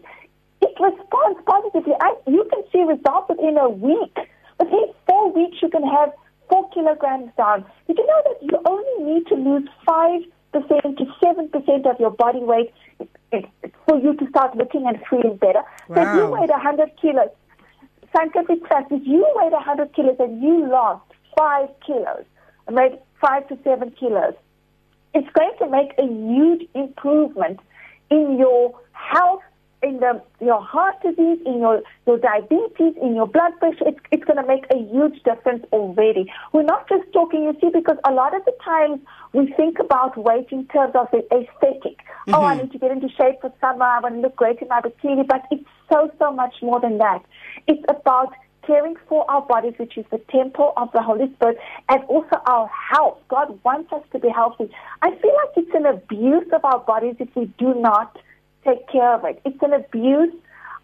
it 0.61 0.75
responds 0.79 1.39
positively. 1.45 1.93
I, 2.01 2.15
you 2.27 2.45
can 2.51 2.63
see 2.71 2.81
results 2.81 3.29
within 3.29 3.57
a 3.57 3.69
week. 3.69 4.17
Within 4.59 4.87
four 5.07 5.31
weeks, 5.31 5.57
you 5.61 5.69
can 5.69 5.83
have 5.83 6.11
four 6.49 6.69
kilograms 6.71 7.31
down. 7.37 7.65
Did 7.87 7.97
you 7.97 8.05
know 8.05 8.21
that 8.25 8.37
you 8.41 8.59
only 8.65 9.13
need 9.13 9.27
to 9.27 9.35
lose 9.35 9.69
5% 10.59 10.97
to 10.97 11.05
7% 11.05 11.89
of 11.91 11.99
your 11.99 12.11
body 12.11 12.39
weight 12.39 12.73
for 13.87 13.99
you 13.99 14.15
to 14.15 14.29
start 14.29 14.55
looking 14.55 14.85
and 14.87 14.97
feeling 15.09 15.37
better? 15.37 15.63
So 15.93 16.01
if 16.01 16.13
you 16.13 16.25
Wow. 16.25 16.39
weighed 16.39 16.49
100 16.49 16.91
kilos, 17.01 17.29
scientific 18.15 18.67
fact, 18.67 18.91
if 18.91 19.05
you 19.05 19.25
weighed 19.35 19.51
100 19.51 19.93
kilos 19.93 20.15
and 20.19 20.41
you 20.41 20.67
lost 20.67 21.03
5 21.37 21.69
kilos, 21.85 22.25
made 22.71 22.97
5 23.21 23.47
to 23.49 23.57
7 23.63 23.91
kilos, 23.91 24.33
it's 25.13 25.29
going 25.33 25.53
to 25.59 25.69
make 25.69 25.93
a 25.97 26.03
huge 26.03 26.67
improvement 26.73 27.59
in 28.09 28.37
your 28.37 28.73
health, 28.91 29.41
in 29.83 29.99
the, 29.99 30.21
your 30.39 30.61
heart 30.61 30.95
disease, 31.01 31.39
in 31.45 31.59
your, 31.59 31.81
your 32.07 32.17
diabetes, 32.17 32.95
in 33.01 33.15
your 33.15 33.27
blood 33.27 33.51
pressure. 33.59 33.87
It's, 33.87 33.99
it's 34.11 34.23
going 34.23 34.37
to 34.37 34.47
make 34.47 34.65
a 34.71 34.77
huge 34.77 35.21
difference 35.23 35.65
already. 35.71 36.31
We're 36.53 36.63
not 36.63 36.89
just 36.89 37.11
talking, 37.13 37.43
you 37.43 37.55
see, 37.61 37.69
because 37.73 37.97
a 38.05 38.11
lot 38.11 38.35
of 38.35 38.43
the 38.45 38.53
times 38.63 39.01
we 39.33 39.51
think 39.53 39.79
about 39.79 40.17
weight 40.17 40.47
in 40.51 40.65
terms 40.67 40.95
of 40.95 41.07
the 41.11 41.23
aesthetic. 41.31 41.99
Oh, 42.29 42.43
I 42.43 42.55
mm-hmm. 42.55 42.63
need 42.63 42.71
to 42.71 42.79
get 42.79 42.91
into 42.91 43.09
shape 43.09 43.41
for 43.41 43.53
summer. 43.61 43.85
I 43.85 43.99
want 43.99 44.15
to 44.15 44.21
look 44.21 44.35
great 44.35 44.59
in 44.59 44.67
my 44.69 44.81
bikini. 44.81 45.27
But 45.27 45.43
it's 45.51 45.65
so, 45.91 46.11
so 46.17 46.31
much 46.31 46.55
more 46.61 46.79
than 46.79 46.97
that. 46.97 47.23
It's 47.67 47.83
about 47.87 48.33
caring 48.65 48.95
for 49.07 49.29
our 49.29 49.41
bodies, 49.41 49.73
which 49.77 49.97
is 49.97 50.05
the 50.11 50.17
temple 50.29 50.73
of 50.77 50.91
the 50.91 51.01
Holy 51.01 51.31
Spirit, 51.35 51.57
and 51.89 52.03
also 52.05 52.41
our 52.47 52.67
health. 52.67 53.19
God 53.29 53.59
wants 53.63 53.93
us 53.93 54.01
to 54.11 54.19
be 54.19 54.29
healthy. 54.29 54.69
I 55.01 55.11
feel 55.11 55.35
like 55.35 55.57
it's 55.57 55.75
an 55.75 55.85
abuse 55.85 56.47
of 56.51 56.65
our 56.65 56.79
bodies 56.79 57.15
if 57.19 57.29
we 57.35 57.45
do 57.59 57.75
not 57.75 58.17
take 58.65 58.87
care 58.89 59.13
of 59.13 59.23
it. 59.25 59.41
It's 59.45 59.61
an 59.61 59.73
abuse 59.73 60.33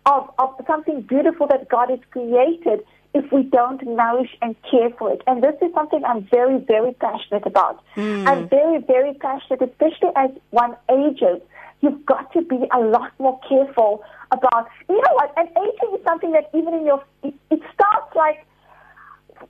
of, 0.05 0.29
of 0.39 0.49
something 0.67 1.01
beautiful 1.01 1.47
that 1.47 1.69
God 1.69 1.89
has 1.89 1.99
created 2.11 2.85
if 3.13 3.29
we 3.31 3.43
don't 3.43 3.81
nourish 3.85 4.29
and 4.41 4.55
care 4.69 4.89
for 4.97 5.11
it. 5.11 5.21
And 5.27 5.43
this 5.43 5.55
is 5.61 5.73
something 5.73 6.03
I'm 6.05 6.27
very, 6.31 6.59
very 6.59 6.93
passionate 6.93 7.45
about. 7.45 7.83
Hmm. 7.95 8.25
I'm 8.27 8.47
very, 8.47 8.79
very 8.79 9.13
passionate, 9.15 9.61
especially 9.61 10.09
as 10.15 10.31
one 10.51 10.75
ages. 10.89 11.41
You've 11.81 12.05
got 12.05 12.31
to 12.33 12.41
be 12.41 12.67
a 12.71 12.79
lot 12.79 13.11
more 13.19 13.39
careful 13.49 14.03
about, 14.31 14.69
you 14.87 14.95
know 14.95 15.13
what, 15.13 15.33
and 15.35 15.49
aging 15.49 15.97
is 15.97 16.03
something 16.05 16.31
that 16.31 16.49
even 16.53 16.73
in 16.73 16.85
your, 16.85 17.03
it, 17.23 17.33
it 17.49 17.59
starts 17.73 18.15
like 18.15 18.45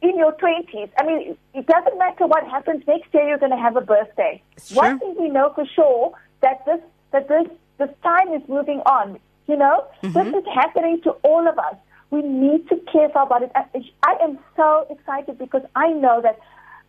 in 0.02 0.17
your 0.17 0.34
20s. 0.34 0.89
I 0.98 1.06
mean, 1.06 1.38
it 1.54 1.67
doesn't 1.67 1.98
matter 2.00 2.26
what 2.26 2.44
happens 2.46 2.84
next 2.88 3.13
year, 3.13 3.28
you're 3.28 3.38
going 3.38 3.52
to 3.52 3.58
have 3.58 3.76
a 3.76 3.82
birthday. 3.82 4.41
One 4.74 4.98
thing 5.00 5.15
we 5.20 5.30
know 5.30 5.52
for 5.54 5.65
sure 5.76 6.13
that 6.41 6.65
this, 6.65 6.80
that 7.12 7.28
this, 7.28 7.48
this 7.82 7.96
time 8.04 8.34
is 8.34 8.41
moving 8.48 8.80
on. 8.86 9.20
You 9.48 9.58
know, 9.58 9.86
mm-hmm. 10.04 10.13
this 10.13 10.28
is 10.28 10.46
happening 10.54 11.02
to 11.04 11.12
all 11.24 11.48
of 11.48 11.58
us. 11.58 11.76
We 12.10 12.22
need 12.22 12.67
to 12.70 12.76
care 12.91 13.10
for 13.10 13.20
our 13.20 13.28
bodies. 13.28 13.50
I, 13.56 14.13
am 14.22 14.38
so 14.56 14.86
excited 14.89 15.38
because 15.38 15.63
I 15.76 15.88
know 15.91 16.22
that 16.22 16.39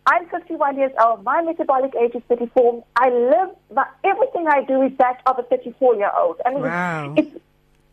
I'm 0.05 0.27
51 0.29 0.77
years 0.77 0.91
old. 1.01 1.23
My 1.23 1.41
metabolic 1.41 1.93
age 1.95 2.13
is 2.13 2.21
34. 2.27 2.83
I 2.95 3.09
live, 3.09 3.55
my, 3.73 3.85
everything 4.03 4.47
I 4.47 4.63
do 4.65 4.81
is 4.81 4.91
that 4.97 5.21
of 5.25 5.39
a 5.39 5.43
34 5.43 5.95
year 5.95 6.11
old. 6.17 6.37
I 6.45 6.53
mean, 6.53 6.61
Wow. 6.61 7.13
it's, 7.17 7.35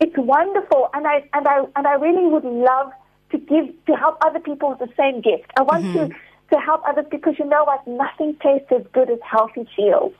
it's 0.01 0.17
wonderful, 0.17 0.89
and 0.95 1.07
I 1.07 1.29
and 1.35 1.47
I 1.47 1.65
and 1.77 1.87
I 1.87 1.93
really 1.95 2.27
would 2.27 2.45
love 2.45 2.91
to 3.33 3.39
give 3.39 3.67
to 3.87 3.95
help 3.95 4.17
other 4.23 4.41
people 4.41 4.71
with 4.71 4.79
the 4.79 4.89
same 4.97 5.21
gift. 5.21 5.51
I 5.59 5.63
want 5.63 5.85
to 5.85 5.89
mm-hmm. 5.89 6.55
to 6.55 6.61
help 6.61 6.83
others 6.89 7.05
because 7.11 7.35
you 7.39 7.45
know 7.45 7.65
what? 7.65 7.87
Nothing 7.87 8.35
tastes 8.43 8.73
as 8.73 8.83
good 8.93 9.11
as 9.11 9.19
healthy 9.23 9.69
feels. 9.77 10.15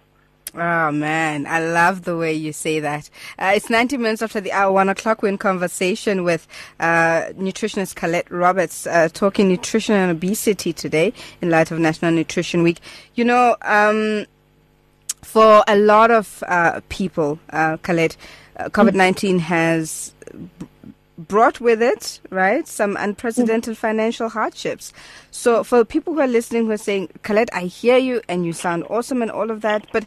Oh 0.53 0.91
man, 0.91 1.47
I 1.47 1.61
love 1.61 2.03
the 2.03 2.17
way 2.17 2.33
you 2.33 2.53
say 2.53 2.81
that. 2.81 3.09
Uh, 3.39 3.53
it's 3.55 3.71
90 3.71 3.97
minutes 3.99 4.21
after 4.21 4.41
the 4.41 4.51
hour, 4.51 4.73
one 4.73 4.89
o'clock. 4.89 5.23
We're 5.23 5.29
in 5.29 5.39
conversation 5.39 6.25
with 6.25 6.49
uh, 6.81 7.27
nutritionist 7.37 7.95
Colette 7.95 8.29
Roberts, 8.31 8.87
uh, 8.87 9.09
talking 9.13 9.49
nutrition 9.49 9.95
and 9.95 10.11
obesity 10.11 10.73
today 10.73 11.13
in 11.41 11.51
light 11.51 11.71
of 11.71 11.79
National 11.79 12.11
Nutrition 12.11 12.65
Week. 12.65 12.81
You 13.15 13.25
know, 13.25 13.57
um, 13.63 14.27
for 15.23 15.63
a 15.69 15.77
lot 15.77 16.11
of 16.11 16.43
uh, 16.49 16.81
people, 16.89 17.39
uh, 17.51 17.77
Colette, 17.79 18.17
uh, 18.57 18.65
COVID 18.71 18.95
19 18.95 19.39
has 19.39 20.13
b- 20.33 20.67
brought 21.17 21.61
with 21.61 21.81
it, 21.81 22.19
right, 22.31 22.67
some 22.67 22.97
unprecedented 22.99 23.79
financial 23.79 24.29
hardships. 24.29 24.93
So, 25.31 25.63
for 25.63 25.85
people 25.85 26.15
who 26.15 26.21
are 26.21 26.27
listening 26.27 26.67
who 26.67 26.73
are 26.73 26.77
saying, 26.77 27.11
Colette, 27.23 27.51
I 27.53 27.63
hear 27.67 27.99
you 27.99 28.21
and 28.29 28.45
you 28.45 28.53
sound 28.53 28.85
awesome 28.91 29.23
and 29.23 29.31
all 29.31 29.53
of 29.53 29.61
that, 29.61 29.87
but 29.93 30.07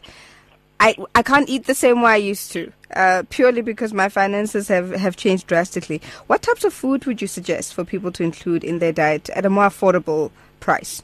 I, 0.80 0.96
I 1.14 1.22
can't 1.22 1.48
eat 1.48 1.66
the 1.66 1.74
same 1.74 2.02
way 2.02 2.12
I 2.12 2.16
used 2.16 2.52
to, 2.52 2.72
uh, 2.94 3.22
purely 3.30 3.62
because 3.62 3.92
my 3.92 4.08
finances 4.08 4.68
have, 4.68 4.90
have 4.90 5.16
changed 5.16 5.46
drastically. 5.46 6.02
What 6.26 6.42
types 6.42 6.64
of 6.64 6.72
food 6.72 7.06
would 7.06 7.22
you 7.22 7.28
suggest 7.28 7.74
for 7.74 7.84
people 7.84 8.12
to 8.12 8.22
include 8.22 8.64
in 8.64 8.78
their 8.80 8.92
diet 8.92 9.30
at 9.30 9.46
a 9.46 9.50
more 9.50 9.66
affordable 9.66 10.30
price? 10.60 11.02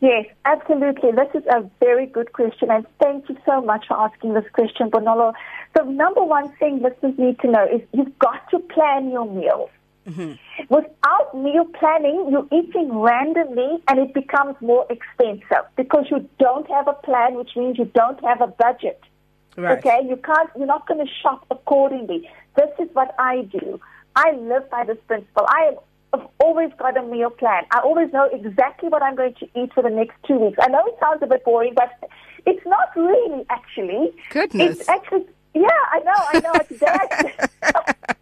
Yes, 0.00 0.26
absolutely. 0.44 1.12
This 1.12 1.28
is 1.34 1.46
a 1.46 1.68
very 1.80 2.06
good 2.06 2.32
question, 2.32 2.70
and 2.70 2.86
thank 3.02 3.28
you 3.28 3.38
so 3.46 3.62
much 3.62 3.86
for 3.88 3.94
asking 3.94 4.34
this 4.34 4.44
question, 4.52 4.90
Bonolo. 4.90 5.32
The 5.74 5.84
number 5.84 6.22
one 6.22 6.52
thing 6.56 6.82
listeners 6.82 7.18
need 7.18 7.38
to 7.40 7.50
know 7.50 7.66
is 7.66 7.80
you've 7.92 8.18
got 8.18 8.50
to 8.50 8.58
plan 8.58 9.10
your 9.10 9.26
meals. 9.26 9.70
Mm-hmm. 10.06 10.32
Without 10.68 11.34
meal 11.34 11.64
planning, 11.78 12.28
you're 12.30 12.46
eating 12.52 12.96
randomly 12.98 13.82
and 13.88 13.98
it 13.98 14.12
becomes 14.12 14.56
more 14.60 14.86
expensive 14.90 15.64
because 15.76 16.06
you 16.10 16.28
don't 16.38 16.68
have 16.68 16.88
a 16.88 16.92
plan, 16.92 17.34
which 17.34 17.56
means 17.56 17.78
you 17.78 17.86
don't 17.94 18.22
have 18.24 18.40
a 18.40 18.46
budget. 18.46 19.02
Right. 19.56 19.78
Okay, 19.78 20.00
you 20.08 20.16
can't. 20.16 20.50
You're 20.56 20.66
not 20.66 20.86
going 20.86 21.04
to 21.04 21.12
shop 21.22 21.46
accordingly. 21.50 22.28
This 22.56 22.70
is 22.80 22.88
what 22.92 23.14
I 23.18 23.42
do. 23.42 23.80
I 24.16 24.32
live 24.32 24.68
by 24.70 24.84
this 24.84 24.98
principle. 25.06 25.46
I 25.48 25.76
have 26.12 26.28
always 26.40 26.70
got 26.78 26.96
a 26.96 27.02
meal 27.02 27.30
plan. 27.30 27.64
I 27.70 27.80
always 27.80 28.12
know 28.12 28.28
exactly 28.32 28.88
what 28.88 29.02
I'm 29.02 29.14
going 29.16 29.34
to 29.34 29.48
eat 29.58 29.72
for 29.72 29.82
the 29.82 29.90
next 29.90 30.16
two 30.26 30.38
weeks. 30.38 30.58
I 30.60 30.68
know 30.68 30.84
it 30.86 30.96
sounds 31.00 31.22
a 31.22 31.26
bit 31.26 31.44
boring, 31.44 31.74
but 31.74 31.90
it's 32.46 32.64
not 32.66 32.88
really 32.96 33.44
actually. 33.48 34.12
Goodness. 34.30 34.80
It's 34.80 34.88
actually 34.88 35.26
yeah. 35.54 35.68
I 35.92 35.98
know. 36.00 36.12
I 36.32 36.40
know. 36.40 36.52
It's 36.68 36.80
that. 36.80 38.16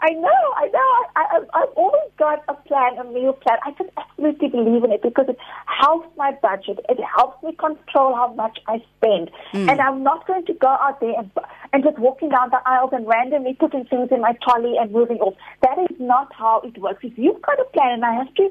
I 0.00 0.10
know, 0.10 0.42
I 0.56 0.68
know. 0.68 0.90
I, 1.16 1.24
I, 1.32 1.62
I've 1.62 1.72
always 1.76 2.10
got 2.18 2.44
a 2.48 2.54
plan, 2.54 2.98
a 2.98 3.04
meal 3.04 3.32
plan. 3.32 3.58
I 3.64 3.72
just 3.72 3.90
absolutely 3.96 4.48
believe 4.48 4.84
in 4.84 4.92
it 4.92 5.02
because 5.02 5.26
it 5.28 5.38
helps 5.66 6.08
my 6.16 6.32
budget. 6.40 6.78
It 6.88 6.98
helps 7.16 7.42
me 7.42 7.52
control 7.58 8.14
how 8.14 8.32
much 8.34 8.58
I 8.68 8.82
spend. 8.96 9.30
Mm. 9.52 9.70
And 9.70 9.80
I'm 9.80 10.02
not 10.02 10.26
going 10.26 10.46
to 10.46 10.54
go 10.54 10.68
out 10.68 11.00
there 11.00 11.14
and, 11.18 11.30
and 11.72 11.82
just 11.82 11.98
walking 11.98 12.28
down 12.28 12.50
the 12.50 12.60
aisles 12.64 12.90
and 12.92 13.06
randomly 13.06 13.54
putting 13.54 13.84
things 13.86 14.08
in 14.10 14.20
my 14.20 14.34
trolley 14.42 14.74
and 14.78 14.92
moving 14.92 15.18
off. 15.18 15.34
That 15.62 15.78
is 15.78 15.96
not 15.98 16.32
how 16.32 16.62
it 16.64 16.78
works. 16.78 17.00
If 17.02 17.18
you've 17.18 17.42
got 17.42 17.58
a 17.58 17.64
plan, 17.64 17.94
and 17.94 18.04
I 18.04 18.14
have 18.14 18.32
to 18.34 18.50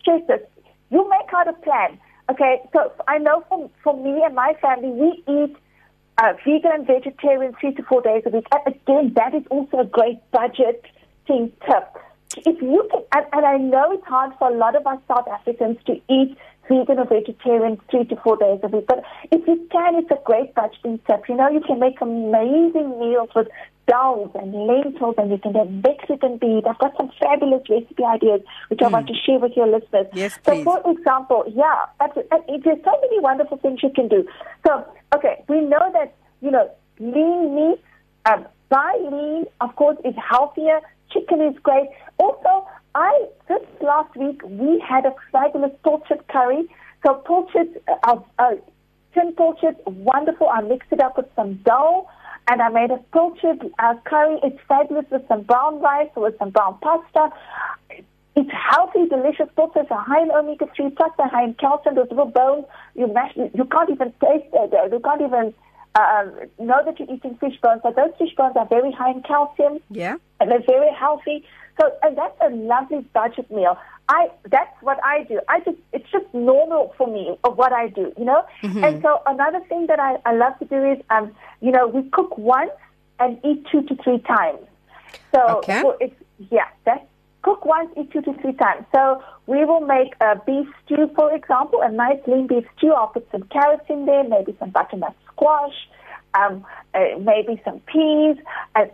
stress 0.00 0.22
this, 0.28 0.40
you 0.90 1.08
make 1.08 1.32
out 1.34 1.48
a 1.48 1.54
plan. 1.54 1.98
Okay, 2.30 2.60
so 2.72 2.92
I 3.08 3.18
know 3.18 3.44
for, 3.48 3.70
for 3.82 3.96
me 3.96 4.22
and 4.24 4.34
my 4.34 4.54
family, 4.62 4.88
we 4.90 5.22
eat 5.28 5.56
uh, 6.18 6.32
vegan 6.44 6.72
and 6.72 6.86
vegetarian 6.86 7.54
three 7.60 7.74
to 7.74 7.82
four 7.82 8.02
days 8.02 8.22
a 8.26 8.30
week. 8.30 8.46
And 8.52 8.74
again, 8.74 9.12
that 9.16 9.34
is 9.34 9.42
also 9.50 9.78
a 9.78 9.84
great 9.84 10.18
budget 10.30 10.84
thing 11.26 11.52
tip. 11.66 11.88
If 12.36 12.60
you 12.60 12.88
can, 12.90 13.02
and, 13.14 13.26
and 13.32 13.46
I 13.46 13.56
know 13.58 13.92
it's 13.92 14.04
hard 14.06 14.32
for 14.38 14.50
a 14.50 14.56
lot 14.56 14.74
of 14.74 14.86
us 14.86 14.98
South 15.06 15.28
Africans 15.28 15.78
to 15.86 16.00
eat 16.08 16.36
vegan 16.68 16.98
or 16.98 17.06
vegetarian 17.06 17.80
three 17.90 18.04
to 18.04 18.16
four 18.16 18.36
days 18.36 18.60
a 18.62 18.68
week, 18.68 18.86
but 18.86 19.02
if 19.30 19.46
you 19.46 19.66
can, 19.70 19.96
it's 19.96 20.10
a 20.10 20.18
great 20.24 20.54
budgeting 20.54 21.04
tip. 21.06 21.28
You 21.28 21.36
know, 21.36 21.48
you 21.48 21.60
can 21.60 21.78
make 21.78 22.00
amazing 22.00 22.98
meals 22.98 23.30
with 23.34 23.48
dals 23.88 24.34
and 24.40 24.52
lentils, 24.54 25.14
and 25.18 25.30
you 25.30 25.38
can 25.38 25.54
have 25.54 25.70
Mexican 25.70 26.38
beef. 26.38 26.64
I've 26.66 26.78
got 26.78 26.96
some 26.96 27.10
fabulous 27.20 27.62
recipe 27.68 28.04
ideas 28.04 28.40
which 28.68 28.80
mm. 28.80 28.86
I 28.86 28.88
want 28.88 29.08
to 29.08 29.14
share 29.14 29.38
with 29.38 29.52
your 29.56 29.66
listeners. 29.66 30.06
Yes, 30.12 30.38
please. 30.42 30.64
So, 30.64 30.80
for 30.82 30.90
example, 30.90 31.44
yeah, 31.54 31.86
that's, 32.00 32.16
it. 32.16 32.64
there's 32.64 32.84
so 32.84 32.92
many 33.00 33.20
wonderful 33.20 33.58
things 33.58 33.82
you 33.82 33.90
can 33.90 34.08
do. 34.08 34.26
So, 34.66 34.86
okay, 35.14 35.44
we 35.48 35.60
know 35.60 35.90
that 35.92 36.14
you 36.40 36.50
know 36.50 36.70
lean 36.98 37.54
meat, 37.54 37.80
um, 38.26 38.46
buy 38.68 38.96
lean, 39.00 39.44
of 39.60 39.74
course, 39.76 39.98
is 40.04 40.14
healthier. 40.16 40.80
Chicken 41.10 41.40
is 41.42 41.54
great. 41.62 41.88
Also, 42.18 42.66
I 42.94 43.26
this 43.48 43.62
last 43.80 44.14
week 44.16 44.40
we 44.44 44.80
had 44.80 45.04
a 45.06 45.14
fabulous 45.32 45.72
pilchard 45.84 46.26
curry. 46.28 46.68
So 47.04 47.22
pilchard, 47.26 47.80
uh, 48.04 48.20
uh, 48.38 48.54
tin 49.12 49.34
pilchard, 49.34 49.76
wonderful. 49.86 50.48
I 50.48 50.62
mixed 50.62 50.92
it 50.92 51.00
up 51.00 51.16
with 51.16 51.26
some 51.36 51.54
dough 51.64 52.08
and 52.48 52.62
I 52.62 52.68
made 52.68 52.90
a 52.90 52.98
pilchard 53.12 53.70
uh, 53.78 53.94
curry. 54.04 54.38
It's 54.42 54.58
fabulous 54.68 55.06
with 55.10 55.26
some 55.28 55.42
brown 55.42 55.80
rice 55.80 56.10
or 56.14 56.24
with 56.24 56.38
some 56.38 56.50
brown 56.50 56.78
pasta. 56.80 57.30
It's 58.36 58.50
healthy, 58.50 59.06
delicious. 59.08 59.46
Pilchards 59.54 59.88
are 59.90 60.02
high 60.02 60.22
in 60.22 60.30
omega-3, 60.30 60.96
plus 60.96 61.12
they're 61.16 61.28
high 61.28 61.44
in 61.44 61.54
calcium. 61.54 61.94
Those 61.94 62.08
little 62.10 62.26
bones, 62.26 62.64
you 62.96 63.06
mash, 63.06 63.32
you 63.36 63.64
can't 63.64 63.90
even 63.90 64.12
taste 64.20 64.50
it. 64.52 64.92
You 64.92 65.00
can't 65.00 65.20
even 65.22 65.54
uh, 65.94 66.24
know 66.58 66.82
that 66.84 66.98
you're 66.98 67.14
eating 67.14 67.36
fish 67.36 67.54
bones. 67.62 67.80
But 67.84 67.94
those 67.94 68.10
fish 68.18 68.34
bones 68.36 68.56
are 68.56 68.66
very 68.66 68.90
high 68.90 69.12
in 69.12 69.22
calcium. 69.22 69.78
Yeah. 69.88 70.16
And 70.40 70.50
they're 70.50 70.66
very 70.66 70.92
healthy. 70.92 71.44
So, 71.80 71.92
and 72.02 72.16
that's 72.16 72.36
a 72.40 72.50
lovely 72.50 73.00
budget 73.12 73.50
meal. 73.50 73.76
I 74.08 74.28
that's 74.50 74.70
what 74.82 74.98
I 75.02 75.24
do. 75.24 75.40
I 75.48 75.60
just 75.60 75.78
it's 75.92 76.10
just 76.10 76.26
normal 76.34 76.94
for 76.98 77.06
me 77.06 77.38
of 77.42 77.56
what 77.56 77.72
I 77.72 77.88
do, 77.88 78.12
you 78.18 78.24
know. 78.24 78.44
Mm-hmm. 78.62 78.84
And 78.84 79.02
so 79.02 79.22
another 79.26 79.60
thing 79.68 79.86
that 79.86 79.98
I, 79.98 80.18
I 80.26 80.34
love 80.34 80.58
to 80.58 80.66
do 80.66 80.84
is 80.92 80.98
um 81.10 81.34
you 81.60 81.72
know 81.72 81.86
we 81.86 82.02
cook 82.10 82.36
once 82.36 82.70
and 83.18 83.38
eat 83.44 83.66
two 83.72 83.82
to 83.82 83.96
three 84.02 84.18
times. 84.18 84.60
So, 85.34 85.58
okay. 85.58 85.80
so 85.80 85.96
it's 86.00 86.14
yeah 86.50 86.68
that's 86.84 87.04
cook 87.42 87.64
once, 87.64 87.90
eat 87.96 88.10
two 88.10 88.22
to 88.22 88.34
three 88.40 88.54
times. 88.54 88.84
So 88.94 89.22
we 89.46 89.64
will 89.64 89.80
make 89.80 90.14
a 90.20 90.36
beef 90.46 90.66
stew, 90.84 91.10
for 91.14 91.34
example, 91.34 91.80
a 91.82 91.90
nice 91.90 92.18
lean 92.26 92.46
beef 92.46 92.64
stew. 92.76 92.92
I'll 92.92 93.08
put 93.08 93.30
some 93.30 93.42
carrots 93.44 93.84
in 93.88 94.06
there, 94.06 94.24
maybe 94.24 94.56
some 94.58 94.70
butternut 94.70 95.14
squash, 95.30 95.74
um, 96.34 96.64
uh, 96.94 97.18
maybe 97.20 97.60
some 97.64 97.80
peas, 97.80 98.36
and 98.74 98.90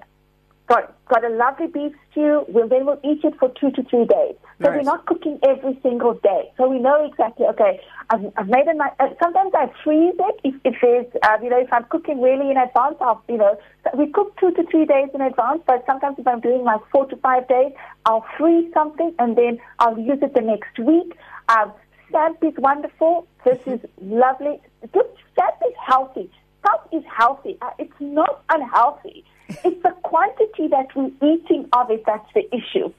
got 0.70 0.94
got 1.09 1.24
a 1.24 1.28
lovely 1.28 1.66
beef 1.66 1.92
stew. 2.11 2.44
We'll 2.48 2.68
then 2.68 2.87
we'll 2.87 3.00
eat 3.04 3.24
it 3.24 3.35
for 3.38 3.52
two 3.61 3.70
to 3.72 3.83
three 3.83 4.06
days. 4.06 4.37
So 4.62 4.68
nice. 4.68 4.76
we're 4.76 4.83
not 4.83 5.04
cooking 5.06 5.38
every 5.42 5.78
single 5.83 6.14
day. 6.14 6.52
So 6.56 6.68
we 6.68 6.78
know 6.78 7.04
exactly. 7.04 7.46
Okay, 7.46 7.80
I've, 8.09 8.24
I've 8.37 8.48
made 8.48 8.66
a 8.68 8.74
nice. 8.74 8.92
Uh, 9.00 9.09
sometimes 9.20 9.52
I 9.54 9.66
freeze 9.83 10.14
it 10.18 10.40
if, 10.44 10.54
if 10.64 10.74
there's 10.80 11.06
uh, 11.22 11.38
you 11.42 11.50
know 11.50 11.59
if 11.59 11.72
I'm 11.72 11.85
cooking 11.85 12.22
really 12.22 12.50
in 12.50 12.56
advance. 12.56 12.96
I'll 13.00 13.22
you 13.28 13.37
know 13.37 13.59
we 13.98 14.06
cook 14.12 14.38
two 14.38 14.52
to 14.52 14.62
three 14.70 14.87
days 14.87 15.09
in 15.12 15.20
advance. 15.20 15.62
But 15.66 15.85
sometimes 15.87 16.18
if 16.18 16.26
I'm 16.26 16.40
doing 16.40 16.62
like 16.62 16.80
four 16.92 17.06
to 17.06 17.16
five 17.16 17.48
days, 17.48 17.72
I'll 18.06 18.24
freeze 18.38 18.72
something 18.72 19.12
and 19.18 19.37
then 19.37 19.59
I'll 19.80 19.98
use 19.98 20.18
it 20.22 20.35
the 20.35 20.40
next 20.40 20.78
week. 20.78 21.16
Um, 21.48 21.72
Stamp 22.09 22.42
is 22.42 22.54
wonderful. 22.59 23.26
This 23.44 23.59
is 23.66 23.80
lovely. 24.00 24.61
Stamp 24.88 25.56
is 25.66 25.74
healthy. 25.85 26.30
Stamp 26.61 26.83
is 26.92 27.03
healthy. 27.05 27.59
Uh, 27.61 27.70
it's 27.79 28.01
not 28.01 28.42
unhealthy. 28.49 29.25
It's 29.64 29.83
the 29.83 29.90
quantity 30.05 30.68
that 30.68 30.94
we're 30.94 31.11
eating 31.23 31.68
of 31.73 31.90
it 31.90 32.05
that's 32.07 32.33
the 32.35 32.46
issue. 32.55 32.92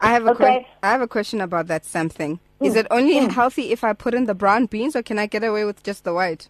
I 0.00 0.12
have 0.12 0.26
a 0.26 0.30
okay. 0.30 0.60
que- 0.60 0.66
I 0.82 0.90
have 0.90 1.00
a 1.00 1.08
question 1.08 1.40
about 1.40 1.66
that 1.66 1.84
something. 1.84 2.38
Mm. 2.60 2.66
Is 2.66 2.76
it 2.76 2.86
only 2.90 3.14
mm. 3.14 3.30
healthy 3.30 3.72
if 3.72 3.82
I 3.82 3.92
put 3.92 4.14
in 4.14 4.26
the 4.26 4.34
brown 4.34 4.66
beans, 4.66 4.94
or 4.94 5.02
can 5.02 5.18
I 5.18 5.26
get 5.26 5.42
away 5.42 5.64
with 5.64 5.82
just 5.82 6.04
the 6.04 6.14
white? 6.14 6.48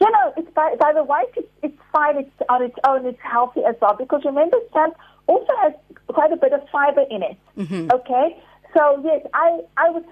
You 0.00 0.10
know, 0.10 0.32
it's 0.36 0.50
by, 0.54 0.74
by 0.78 0.92
the 0.92 1.04
white, 1.04 1.28
it's, 1.36 1.48
it's 1.62 1.78
fine. 1.92 2.16
It's 2.18 2.30
on 2.48 2.62
its 2.62 2.76
own. 2.84 3.06
It's 3.06 3.20
healthy 3.20 3.62
as 3.64 3.76
well 3.80 3.96
because 3.96 4.22
remember, 4.24 4.58
stamp 4.70 4.94
also 5.26 5.52
has 5.62 5.72
quite 6.08 6.32
a 6.32 6.36
bit 6.36 6.52
of 6.52 6.66
fiber 6.70 7.04
in 7.10 7.22
it. 7.22 7.38
Mm-hmm. 7.56 7.90
Okay, 7.92 8.42
so 8.74 9.00
yes, 9.04 9.26
I 9.32 9.60
I 9.76 9.90
would 9.90 10.04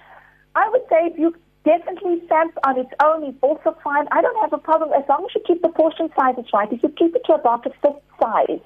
I 0.55 0.69
would 0.69 0.83
say 0.89 1.07
if 1.07 1.19
you 1.19 1.35
Definitely 1.65 2.23
stamps 2.27 2.57
on 2.67 2.79
its 2.79 2.91
own 3.03 3.25
is 3.25 3.35
also 3.41 3.77
fine. 3.85 4.07
I 4.11 4.21
don't 4.21 4.41
have 4.41 4.53
a 4.53 4.59
problem 4.59 4.91
as 4.93 5.05
long 5.09 5.27
as 5.29 5.35
you 5.35 5.43
keep 5.47 5.63
the 5.63 5.69
portion 5.69 6.11
sizes 6.17 6.47
right. 6.53 6.71
If 6.73 6.83
you 6.83 6.89
keep 6.89 7.15
it 7.15 7.23
to 7.27 7.35
about 7.35 7.65
a 7.67 7.71
fifth 7.71 8.03
size. 8.21 8.61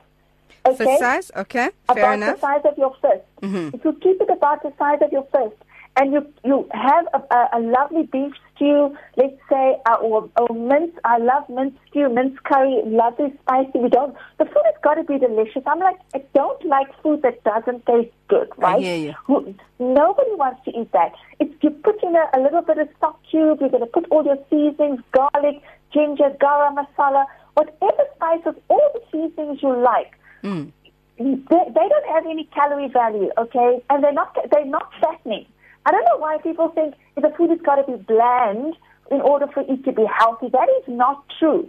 Okay? 0.64 0.76
Fifth 0.76 0.98
size? 0.98 1.30
Okay. 1.36 1.68
Fair 1.86 1.98
about 1.98 2.14
enough. 2.14 2.36
the 2.36 2.40
size 2.40 2.62
of 2.64 2.78
your 2.78 2.94
fist. 3.02 3.24
Mm-hmm. 3.42 3.76
If 3.76 3.84
you 3.84 3.92
keep 3.92 4.20
it 4.20 4.30
about 4.30 4.62
the 4.62 4.72
size 4.78 4.98
of 5.02 5.12
your 5.12 5.26
fist, 5.32 5.62
and 5.96 6.12
you 6.12 6.26
you 6.44 6.68
have 6.72 7.06
a, 7.14 7.34
a, 7.34 7.48
a 7.54 7.60
lovely 7.60 8.04
beef 8.04 8.32
stew, 8.56 8.96
let's 9.16 9.36
say, 9.48 9.76
uh, 9.86 9.96
or, 10.00 10.28
or 10.36 10.54
mince. 10.54 10.92
I 11.04 11.18
love 11.18 11.48
mince 11.48 11.74
stew, 11.90 12.08
mince 12.08 12.36
curry, 12.44 12.80
lovely 12.84 13.32
spicy. 13.42 13.78
We 13.78 13.88
don't. 13.88 14.16
The 14.38 14.46
food 14.46 14.62
has 14.64 14.74
got 14.82 14.94
to 14.94 15.04
be 15.04 15.18
delicious. 15.18 15.62
I'm 15.66 15.78
like, 15.78 15.96
I 16.14 16.24
don't 16.34 16.64
like 16.66 16.88
food 17.02 17.22
that 17.22 17.44
doesn't 17.44 17.86
taste 17.86 18.12
good, 18.28 18.48
right? 18.56 18.82
Hear 18.82 19.14
you. 19.28 19.54
Nobody 19.78 20.34
wants 20.34 20.64
to 20.64 20.70
eat 20.78 20.90
that. 20.92 21.12
It's 21.38 21.52
you 21.62 21.70
put 21.70 22.02
in 22.02 22.14
a, 22.16 22.28
a 22.34 22.40
little 22.40 22.62
bit 22.62 22.78
of 22.78 22.88
stock 22.96 23.20
cube. 23.30 23.58
You're 23.60 23.70
going 23.70 23.80
to 23.80 23.86
put 23.86 24.06
all 24.10 24.24
your 24.24 24.38
seasonings, 24.50 25.00
garlic, 25.12 25.62
ginger, 25.92 26.30
garam 26.40 26.76
masala, 26.76 27.26
whatever 27.54 28.04
spices, 28.16 28.54
all 28.68 28.90
the 28.94 29.00
seasonings 29.12 29.62
you 29.62 29.76
like. 29.76 30.12
Mm. 30.42 30.72
They, 31.18 31.24
they 31.48 31.88
don't 31.88 32.08
have 32.08 32.26
any 32.26 32.44
calorie 32.54 32.88
value, 32.88 33.30
okay, 33.38 33.82
and 33.88 34.04
they're 34.04 34.12
not 34.12 34.36
they're 34.50 34.66
not 34.66 34.90
fattening. 35.00 35.46
I 35.86 35.92
don't 35.92 36.04
know 36.04 36.18
why 36.18 36.38
people 36.38 36.68
think 36.70 36.94
the 37.14 37.32
food 37.38 37.50
has 37.50 37.60
got 37.60 37.76
to 37.76 37.84
be 37.86 38.02
bland 38.02 38.74
in 39.10 39.20
order 39.20 39.46
for 39.46 39.60
it 39.60 39.84
to 39.84 39.92
be 39.92 40.04
healthy. 40.18 40.48
That 40.48 40.68
is 40.80 40.84
not 40.88 41.24
true. 41.38 41.68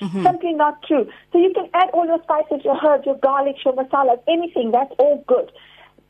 Mm-hmm. 0.00 0.22
Simply 0.22 0.54
not 0.54 0.82
true. 0.82 1.06
So 1.30 1.38
you 1.38 1.52
can 1.54 1.68
add 1.74 1.90
all 1.90 2.06
your 2.06 2.22
spices, 2.22 2.64
your 2.64 2.78
herbs, 2.82 3.04
your 3.04 3.18
garlic, 3.18 3.56
your 3.62 3.74
masalas, 3.74 4.20
anything. 4.26 4.70
That's 4.70 4.92
all 4.98 5.22
good. 5.28 5.52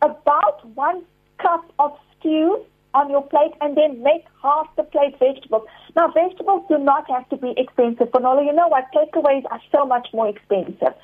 About 0.03 0.65
one 0.77 1.03
cup 1.43 1.65
of 1.81 1.99
stew 2.19 2.65
on 2.95 3.11
your 3.11 3.23
plate 3.23 3.53
and 3.61 3.77
then 3.77 4.01
make 4.05 4.25
half 4.41 4.69
the 4.77 4.85
plate 4.85 5.19
vegetables. 5.19 5.67
Now, 5.97 6.13
vegetables 6.13 6.63
do 6.69 6.79
not 6.79 7.11
have 7.11 7.29
to 7.31 7.37
be 7.37 7.55
expensive. 7.57 8.13
Bonolo, 8.13 8.47
you 8.47 8.53
know 8.53 8.69
what? 8.69 8.85
Takeaways 8.95 9.43
are 9.51 9.61
so 9.73 9.85
much 9.85 10.07
more 10.13 10.29
expensive 10.29 10.95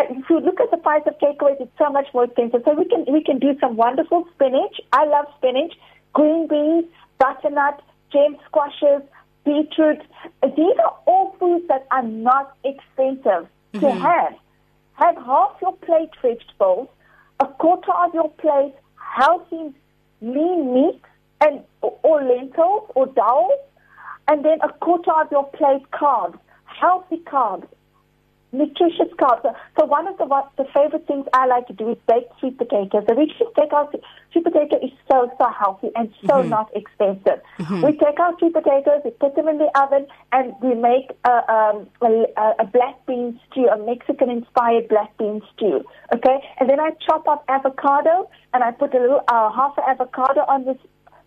if 0.00 0.30
you 0.30 0.40
look 0.40 0.60
at 0.60 0.70
the 0.70 0.78
price 0.78 1.02
of 1.06 1.18
takeaways, 1.18 1.60
it's 1.60 1.72
so 1.78 1.90
much 1.90 2.06
more 2.14 2.24
expensive. 2.24 2.62
So 2.64 2.74
we 2.74 2.86
can 2.86 3.04
we 3.12 3.22
can 3.22 3.38
do 3.38 3.56
some 3.60 3.76
wonderful 3.76 4.26
spinach. 4.34 4.80
I 4.92 5.04
love 5.04 5.26
spinach, 5.38 5.74
green 6.12 6.48
beans, 6.48 6.86
butternut, 7.18 7.80
gem 8.12 8.36
squashes, 8.46 9.02
beetroot. 9.44 10.00
These 10.42 10.76
are 10.84 10.96
all 11.06 11.36
foods 11.38 11.66
that 11.68 11.86
are 11.90 12.02
not 12.02 12.56
expensive 12.64 13.48
mm-hmm. 13.74 13.80
to 13.80 13.90
have. 13.92 14.34
Have 14.94 15.16
half 15.16 15.56
your 15.60 15.74
plate 15.76 16.10
vegetables, 16.20 16.88
a 17.40 17.46
quarter 17.46 17.92
of 17.92 18.14
your 18.14 18.30
plate 18.30 18.74
healthy 18.96 19.74
lean 20.20 20.74
meat 20.74 21.00
and 21.40 21.62
or 21.80 22.22
lentils 22.22 22.90
or 22.94 23.06
dal, 23.06 23.50
and 24.28 24.44
then 24.44 24.58
a 24.62 24.72
quarter 24.72 25.12
of 25.12 25.30
your 25.30 25.44
plate 25.50 25.82
carbs, 25.92 26.38
healthy 26.64 27.18
carbs, 27.18 27.66
nutritious 28.52 29.08
carbs. 29.18 29.42
So 29.78 29.86
one 29.86 30.06
of 30.06 30.18
the 30.18 30.26
what, 30.26 30.52
the 30.56 30.64
favorite 30.74 31.06
things 31.06 31.26
I 31.32 31.46
like 31.46 31.66
to 31.68 31.72
do 31.72 31.90
is 31.90 31.98
bake 32.06 32.28
sweet 32.38 32.58
potatoes. 32.58 33.04
So 33.08 33.14
we 33.14 33.26
just 33.26 33.54
take 33.58 33.72
out 33.72 33.94
sweet 34.30 34.44
potato 34.44 34.76
is 34.82 34.92
so 35.10 35.30
so 35.38 35.48
healthy 35.50 35.90
and 35.96 36.12
so 36.26 36.34
mm-hmm. 36.34 36.50
not 36.50 36.70
expensive. 36.74 37.40
Mm-hmm. 37.58 37.82
We 37.82 37.92
take 37.92 38.20
out 38.20 38.38
sweet 38.38 38.52
potatoes, 38.52 39.00
we 39.04 39.10
put 39.12 39.34
them 39.36 39.48
in 39.48 39.58
the 39.58 39.70
oven, 39.78 40.06
and 40.32 40.54
we 40.62 40.74
make 40.74 41.10
a, 41.24 41.52
um, 41.52 41.88
a, 42.02 42.24
a 42.60 42.66
black 42.66 43.04
bean 43.06 43.40
stew, 43.50 43.68
a 43.68 43.78
Mexican 43.78 44.28
inspired 44.30 44.88
black 44.88 45.16
bean 45.16 45.40
stew. 45.54 45.84
Okay, 46.14 46.38
and 46.60 46.68
then 46.68 46.78
I 46.78 46.90
chop 47.06 47.26
up 47.26 47.44
avocado 47.48 48.28
and 48.52 48.62
I 48.62 48.70
put 48.70 48.94
a 48.94 48.98
little 48.98 49.24
uh, 49.28 49.50
half 49.50 49.76
an 49.78 49.84
avocado 49.88 50.42
on 50.42 50.64
this. 50.66 50.76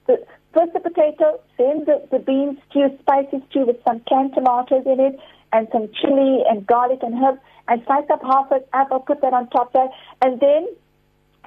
The, 0.08 0.24
first 0.54 0.72
the 0.74 0.80
potato, 0.80 1.40
then 1.58 1.84
the, 1.86 2.08
the 2.12 2.20
bean 2.20 2.62
stew, 2.70 2.88
spicy 3.02 3.44
stew 3.50 3.66
with 3.66 3.78
some 3.84 4.00
canned 4.08 4.34
tomatoes 4.34 4.84
in 4.86 5.00
it, 5.00 5.20
and 5.56 5.68
some 5.72 5.89
chili 6.00 6.44
and 6.50 6.68
garlic 6.68 7.00
and 7.02 7.15
herbs. 7.24 7.39
I 7.68 7.82
slice 7.86 8.10
up 8.12 8.22
half 8.22 8.52
an 8.52 8.63
apple, 8.74 9.00
put 9.00 9.22
that 9.22 9.34
on 9.34 9.50
top 9.50 9.74
there, 9.74 9.89
and 10.22 10.39
then 10.39 10.68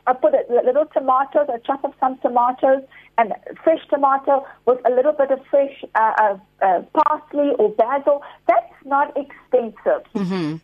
I 0.07 0.15
put 0.15 0.33
a 0.33 0.43
little 0.65 0.87
tomatoes, 0.87 1.49
a 1.53 1.59
chop 1.67 1.85
of 1.85 1.93
some 2.01 2.19
tomatoes, 2.19 2.83
and 3.19 3.35
fresh 3.63 3.81
tomato 3.91 4.47
with 4.65 4.79
a 4.87 4.91
little 4.91 5.13
bit 5.13 5.31
of 5.31 5.41
fresh 5.51 5.85
uh, 5.95 6.13
uh, 6.19 6.39
uh, 6.63 6.83
parsley 6.97 7.51
or 7.59 7.69
basil. 7.73 8.23
That's 8.47 8.73
not 8.87 9.15
expensive. 9.17 10.03
Mm-hmm. 10.15 10.57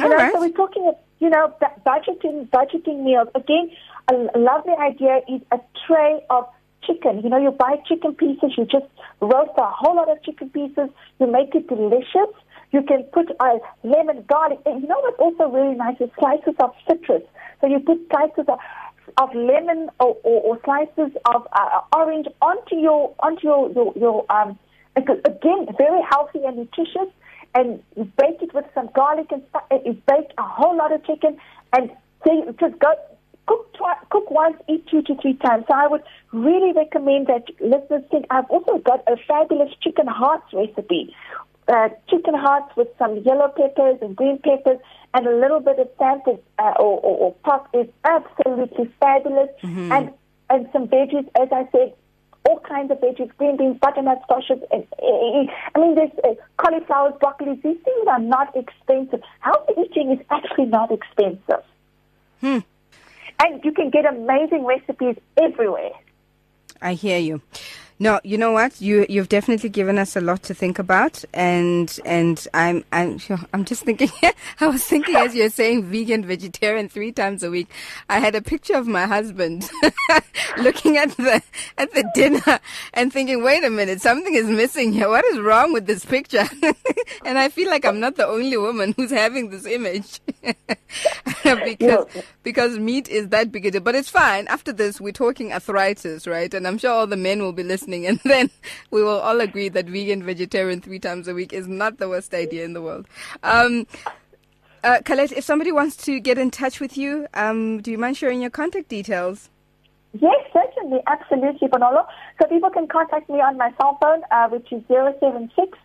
You 0.00 0.08
know, 0.08 0.16
right. 0.16 0.32
so 0.32 0.40
we're 0.40 0.50
talking, 0.50 0.92
you 1.18 1.30
know, 1.30 1.52
budgeting, 1.86 2.48
budgeting 2.50 3.04
meals. 3.04 3.28
Again, 3.34 3.70
a 4.10 4.38
lovely 4.38 4.74
idea 4.74 5.20
is 5.28 5.40
a 5.50 5.58
tray 5.86 6.20
of 6.28 6.46
chicken. 6.84 7.22
You 7.22 7.30
know, 7.30 7.38
you 7.38 7.50
buy 7.50 7.76
chicken 7.88 8.14
pieces, 8.14 8.52
you 8.56 8.64
just 8.64 8.86
roast 9.20 9.52
a 9.56 9.66
whole 9.66 9.96
lot 9.96 10.10
of 10.10 10.22
chicken 10.22 10.50
pieces, 10.50 10.90
you 11.18 11.26
make 11.26 11.54
it 11.54 11.68
delicious. 11.68 12.34
You 12.70 12.82
can 12.82 13.04
put 13.04 13.30
uh, 13.40 13.58
lemon, 13.82 14.24
garlic. 14.28 14.60
And 14.66 14.82
you 14.82 14.88
know 14.88 15.00
what's 15.00 15.18
also 15.18 15.48
really 15.54 15.74
nice 15.74 15.96
is 16.00 16.10
slices 16.18 16.54
of 16.60 16.72
citrus. 16.86 17.22
So 17.60 17.66
you 17.66 17.80
put 17.80 17.98
slices 18.10 18.44
of, 18.48 18.58
of 19.16 19.34
lemon 19.34 19.88
or, 20.00 20.16
or, 20.22 20.42
or 20.42 20.60
slices 20.64 21.16
of 21.32 21.46
uh, 21.52 21.80
orange 21.96 22.26
onto 22.42 22.76
your 22.76 23.14
onto 23.20 23.44
your 23.44 23.70
your, 23.72 23.92
your 23.96 24.26
um 24.30 24.58
again 24.96 25.66
very 25.78 26.00
healthy 26.10 26.40
and 26.44 26.56
nutritious. 26.56 27.10
And 27.54 27.82
you 27.96 28.04
bake 28.18 28.42
it 28.42 28.52
with 28.52 28.66
some 28.74 28.90
garlic 28.94 29.28
and 29.30 29.42
stuff. 29.48 29.64
And 29.70 29.80
You 29.86 29.92
bake 30.06 30.30
a 30.36 30.42
whole 30.42 30.76
lot 30.76 30.92
of 30.92 31.04
chicken 31.06 31.38
and 31.72 31.90
so 32.26 32.54
just 32.60 32.78
go 32.78 32.94
cook 33.46 33.72
twice, 33.74 33.96
cook 34.10 34.30
once, 34.30 34.56
eat 34.68 34.86
two 34.90 35.02
to 35.02 35.14
three 35.20 35.34
times. 35.34 35.64
So 35.68 35.74
I 35.74 35.86
would 35.86 36.02
really 36.32 36.72
recommend 36.72 37.28
that 37.28 37.44
listeners 37.60 38.04
think. 38.10 38.26
I've 38.30 38.48
also 38.50 38.78
got 38.78 39.02
a 39.08 39.16
fabulous 39.26 39.70
chicken 39.80 40.06
hearts 40.06 40.44
recipe, 40.52 41.14
uh, 41.68 41.88
chicken 42.08 42.34
hearts 42.34 42.74
with 42.76 42.88
some 42.98 43.18
yellow 43.18 43.48
peppers 43.48 43.98
and 44.00 44.16
green 44.16 44.38
peppers 44.38 44.78
and 45.14 45.26
a 45.26 45.36
little 45.36 45.60
bit 45.60 45.78
of 45.78 45.88
sandwich 45.98 46.42
uh, 46.58 46.74
or, 46.78 47.00
or, 47.00 47.16
or 47.18 47.34
pop 47.44 47.68
is 47.74 47.86
absolutely 48.04 48.90
fabulous. 49.00 49.50
Mm-hmm. 49.62 49.92
And 49.92 50.12
and 50.50 50.68
some 50.72 50.88
veggies, 50.88 51.28
as 51.38 51.48
I 51.52 51.68
said, 51.72 51.94
all 52.48 52.60
kinds 52.60 52.90
of 52.90 52.98
veggies, 52.98 53.30
green 53.36 53.56
beans, 53.58 53.78
butternut 53.80 54.22
squashes. 54.22 54.62
And, 54.70 54.86
uh, 55.02 55.52
I 55.74 55.78
mean, 55.78 55.94
there's 55.94 56.10
uh, 56.24 56.34
cauliflowers, 56.56 57.14
broccoli. 57.20 57.54
These 57.56 57.78
things 57.84 58.06
are 58.08 58.18
not 58.18 58.56
expensive. 58.56 59.20
Healthy 59.40 59.74
eating 59.78 60.12
is 60.12 60.24
actually 60.30 60.66
not 60.66 60.90
expensive. 60.90 61.62
Hmm. 62.40 62.60
And 63.40 63.62
you 63.64 63.72
can 63.72 63.90
get 63.90 64.06
amazing 64.06 64.64
recipes 64.64 65.16
everywhere. 65.36 65.92
I 66.80 66.94
hear 66.94 67.18
you. 67.18 67.42
No, 68.00 68.20
you 68.22 68.38
know 68.38 68.52
what? 68.52 68.80
You 68.80 69.06
you've 69.08 69.28
definitely 69.28 69.70
given 69.70 69.98
us 69.98 70.14
a 70.14 70.20
lot 70.20 70.44
to 70.44 70.54
think 70.54 70.78
about, 70.78 71.24
and 71.34 71.98
and 72.04 72.46
I'm 72.54 72.84
I'm 72.92 73.18
I'm 73.52 73.64
just 73.64 73.82
thinking. 73.82 74.10
I 74.60 74.66
was 74.68 74.84
thinking 74.84 75.16
as 75.16 75.34
you're 75.34 75.50
saying 75.50 75.84
vegan, 75.84 76.24
vegetarian 76.24 76.88
three 76.88 77.10
times 77.10 77.42
a 77.42 77.50
week. 77.50 77.68
I 78.08 78.20
had 78.20 78.36
a 78.36 78.42
picture 78.42 78.76
of 78.76 78.86
my 78.86 79.06
husband 79.06 79.68
looking 80.58 80.96
at 80.96 81.10
the 81.16 81.42
at 81.76 81.92
the 81.92 82.08
dinner 82.14 82.60
and 82.94 83.12
thinking, 83.12 83.42
wait 83.42 83.64
a 83.64 83.70
minute, 83.70 84.00
something 84.00 84.34
is 84.34 84.46
missing 84.46 84.92
here. 84.92 85.08
What 85.08 85.24
is 85.24 85.40
wrong 85.40 85.72
with 85.72 85.86
this 85.86 86.04
picture? 86.04 86.48
and 87.24 87.36
I 87.36 87.48
feel 87.48 87.68
like 87.68 87.84
I'm 87.84 87.98
not 87.98 88.14
the 88.14 88.28
only 88.28 88.56
woman 88.56 88.94
who's 88.96 89.10
having 89.10 89.50
this 89.50 89.66
image 89.66 90.20
because 91.64 92.06
because 92.42 92.78
meat 92.78 93.08
is 93.08 93.28
that 93.28 93.50
big 93.50 93.66
a 93.66 93.70
deal. 93.70 93.80
But 93.80 93.94
it's 93.94 94.10
fine. 94.10 94.46
After 94.48 94.72
this, 94.72 95.00
we're 95.00 95.12
talking 95.12 95.52
arthritis, 95.52 96.26
right? 96.26 96.52
And 96.52 96.66
I'm 96.66 96.78
sure 96.78 96.90
all 96.90 97.06
the 97.06 97.16
men 97.16 97.42
will 97.42 97.52
be 97.52 97.62
listening 97.62 97.78
listening, 97.78 98.06
and 98.10 98.20
then 98.24 98.50
we 98.90 99.02
will 99.02 99.20
all 99.20 99.40
agree 99.40 99.68
that 99.70 99.86
vegan, 99.86 100.22
vegetarian 100.22 100.80
three 100.80 100.98
times 100.98 101.28
a 101.28 101.34
week 101.34 101.52
is 101.52 101.66
not 101.66 101.98
the 101.98 102.08
worst 102.08 102.34
idea 102.34 102.64
in 102.64 102.72
the 102.72 102.82
world. 102.82 103.06
Um, 103.42 103.86
uh, 104.84 105.00
Colette, 105.04 105.32
if 105.32 105.44
somebody 105.44 105.72
wants 105.72 105.96
to 105.96 106.20
get 106.20 106.38
in 106.38 106.50
touch 106.50 106.80
with 106.80 106.96
you, 106.96 107.26
um, 107.34 107.80
do 107.82 107.90
you 107.90 107.98
mind 107.98 108.16
sharing 108.16 108.40
your 108.40 108.50
contact 108.50 108.88
details? 108.88 109.50
Yes, 110.12 110.36
certainly, 110.52 111.00
absolutely, 111.06 111.68
Bonolo. 111.68 112.06
So 112.40 112.48
people 112.48 112.70
can 112.70 112.88
contact 112.88 113.28
me 113.28 113.40
on 113.40 113.58
my 113.58 113.72
cell 113.76 113.98
phone, 114.00 114.22
uh, 114.30 114.48
which 114.48 114.72
is 114.72 114.82
076 114.88 115.76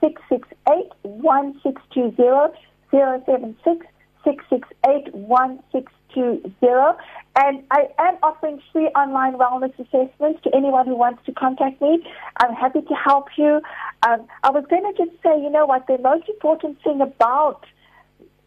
668 0.00 0.90
1620, 1.02 2.58
076 2.90 3.86
668 4.24 5.14
1620. 5.14 6.98
And 7.36 7.62
I 7.70 7.88
am 7.98 8.16
offering 8.22 8.60
free 8.72 8.86
online 8.88 9.34
wellness 9.34 9.72
assessments 9.78 10.42
to 10.42 10.54
anyone 10.54 10.86
who 10.86 10.96
wants 10.96 11.24
to 11.26 11.32
contact 11.32 11.80
me. 11.80 12.04
I'm 12.38 12.54
happy 12.54 12.82
to 12.82 12.94
help 12.94 13.28
you. 13.36 13.60
Um, 14.06 14.26
I 14.42 14.50
was 14.50 14.64
going 14.68 14.82
to 14.82 15.04
just 15.04 15.22
say, 15.22 15.40
you 15.40 15.50
know 15.50 15.66
what, 15.66 15.86
the 15.86 15.98
most 15.98 16.28
important 16.28 16.82
thing 16.82 17.00
about, 17.00 17.64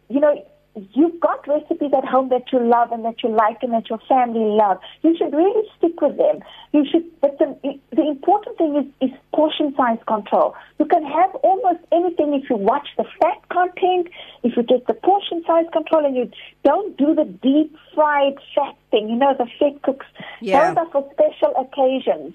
you 0.08 0.20
know, 0.20 0.44
you've 0.92 1.20
got 1.20 1.46
recipes 1.46 1.92
at 1.96 2.04
home 2.04 2.28
that 2.30 2.52
you 2.52 2.58
love 2.58 2.90
and 2.90 3.04
that 3.04 3.22
you 3.22 3.28
like 3.28 3.62
and 3.62 3.72
that 3.72 3.88
your 3.88 4.00
family 4.08 4.40
love. 4.40 4.78
You 5.02 5.16
should 5.16 5.32
really 5.32 5.68
stick 5.78 6.00
with 6.00 6.16
them. 6.16 6.40
You 6.72 6.84
should, 6.90 7.04
but 7.20 7.38
the, 7.38 7.78
the 7.92 8.02
important 8.02 8.58
thing 8.58 8.76
is, 8.76 9.08
is 9.08 9.16
portion 9.32 9.74
size 9.76 9.98
control. 10.06 10.54
You 10.78 10.86
can 10.86 11.04
have 11.04 11.34
almost 11.36 11.80
anything 11.92 12.34
if 12.34 12.50
you 12.50 12.56
watch 12.56 12.88
the 12.96 13.04
fat 13.20 13.48
content, 13.50 14.08
if 14.42 14.56
you 14.56 14.62
get 14.64 14.86
the 14.86 14.94
portion 14.94 15.44
size 15.46 15.66
control 15.72 16.04
and 16.04 16.16
you 16.16 16.30
don't 16.64 16.96
do 16.96 17.14
the 17.14 17.24
deep 17.24 17.76
fried 17.94 18.34
fat 18.54 18.76
thing, 18.90 19.08
you 19.08 19.16
know, 19.16 19.34
the 19.38 19.46
fat 19.58 19.80
cooks. 19.82 20.06
Yeah. 20.40 20.74
Those 20.74 20.78
are 20.78 20.90
for 20.90 21.10
special 21.12 21.54
occasions, 21.56 22.34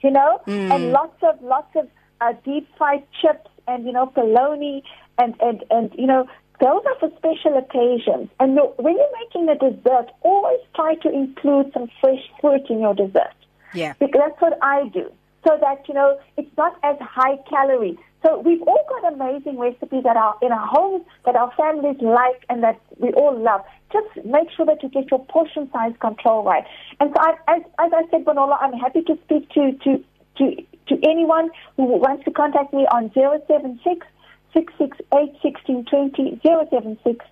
you 0.00 0.10
know, 0.10 0.42
mm. 0.46 0.70
and 0.70 0.92
lots 0.92 1.16
of, 1.22 1.40
lots 1.42 1.74
of 1.76 1.88
uh, 2.20 2.34
deep 2.44 2.68
fried 2.76 3.04
chips 3.22 3.50
and, 3.66 3.86
you 3.86 3.92
know, 3.92 4.06
bologna 4.06 4.82
and, 5.16 5.34
and, 5.40 5.64
and, 5.70 5.94
you 5.96 6.06
know, 6.06 6.28
those 6.60 6.82
are 6.86 6.98
for 7.00 7.10
special 7.16 7.56
occasions. 7.56 8.28
And 8.38 8.58
when 8.76 8.94
you're 8.96 9.18
making 9.24 9.48
a 9.48 9.56
dessert, 9.56 10.08
always 10.22 10.60
try 10.74 10.94
to 10.96 11.08
include 11.08 11.72
some 11.72 11.88
fresh 12.00 12.20
fruit 12.40 12.68
in 12.68 12.80
your 12.80 12.94
dessert. 12.94 13.34
Yeah. 13.74 13.94
Because 13.98 14.20
that's 14.26 14.40
what 14.40 14.58
I 14.62 14.88
do. 14.88 15.10
So 15.46 15.56
that, 15.60 15.88
you 15.88 15.94
know, 15.94 16.20
it's 16.36 16.54
not 16.58 16.76
as 16.82 16.96
high 17.00 17.38
calorie. 17.48 17.98
So 18.22 18.38
we've 18.38 18.60
all 18.62 18.84
got 18.90 19.14
amazing 19.14 19.58
recipes 19.58 20.02
that 20.04 20.16
are 20.16 20.36
in 20.42 20.52
our 20.52 20.66
homes 20.66 21.06
that 21.24 21.36
our 21.36 21.50
families 21.56 21.96
like 22.02 22.44
and 22.50 22.62
that 22.62 22.78
we 22.98 23.10
all 23.12 23.38
love. 23.38 23.62
Just 23.90 24.26
make 24.26 24.50
sure 24.54 24.66
that 24.66 24.82
you 24.82 24.90
get 24.90 25.10
your 25.10 25.24
portion 25.26 25.70
size 25.72 25.94
control 26.00 26.44
right. 26.44 26.64
And 27.00 27.10
so 27.14 27.22
I, 27.22 27.56
as, 27.56 27.62
as 27.78 27.92
I 27.94 28.02
said, 28.10 28.26
Bonolo, 28.26 28.58
I'm 28.60 28.74
happy 28.74 29.00
to 29.02 29.18
speak 29.24 29.48
to, 29.50 29.72
to, 29.84 30.04
to, 30.36 30.56
to 30.88 31.08
anyone 31.08 31.48
who 31.76 31.84
wants 31.84 32.24
to 32.26 32.30
contact 32.30 32.74
me 32.74 32.86
on 32.92 33.10
076 33.14 34.06
668 34.52 35.10
1620 35.42 36.40
076 36.42 37.24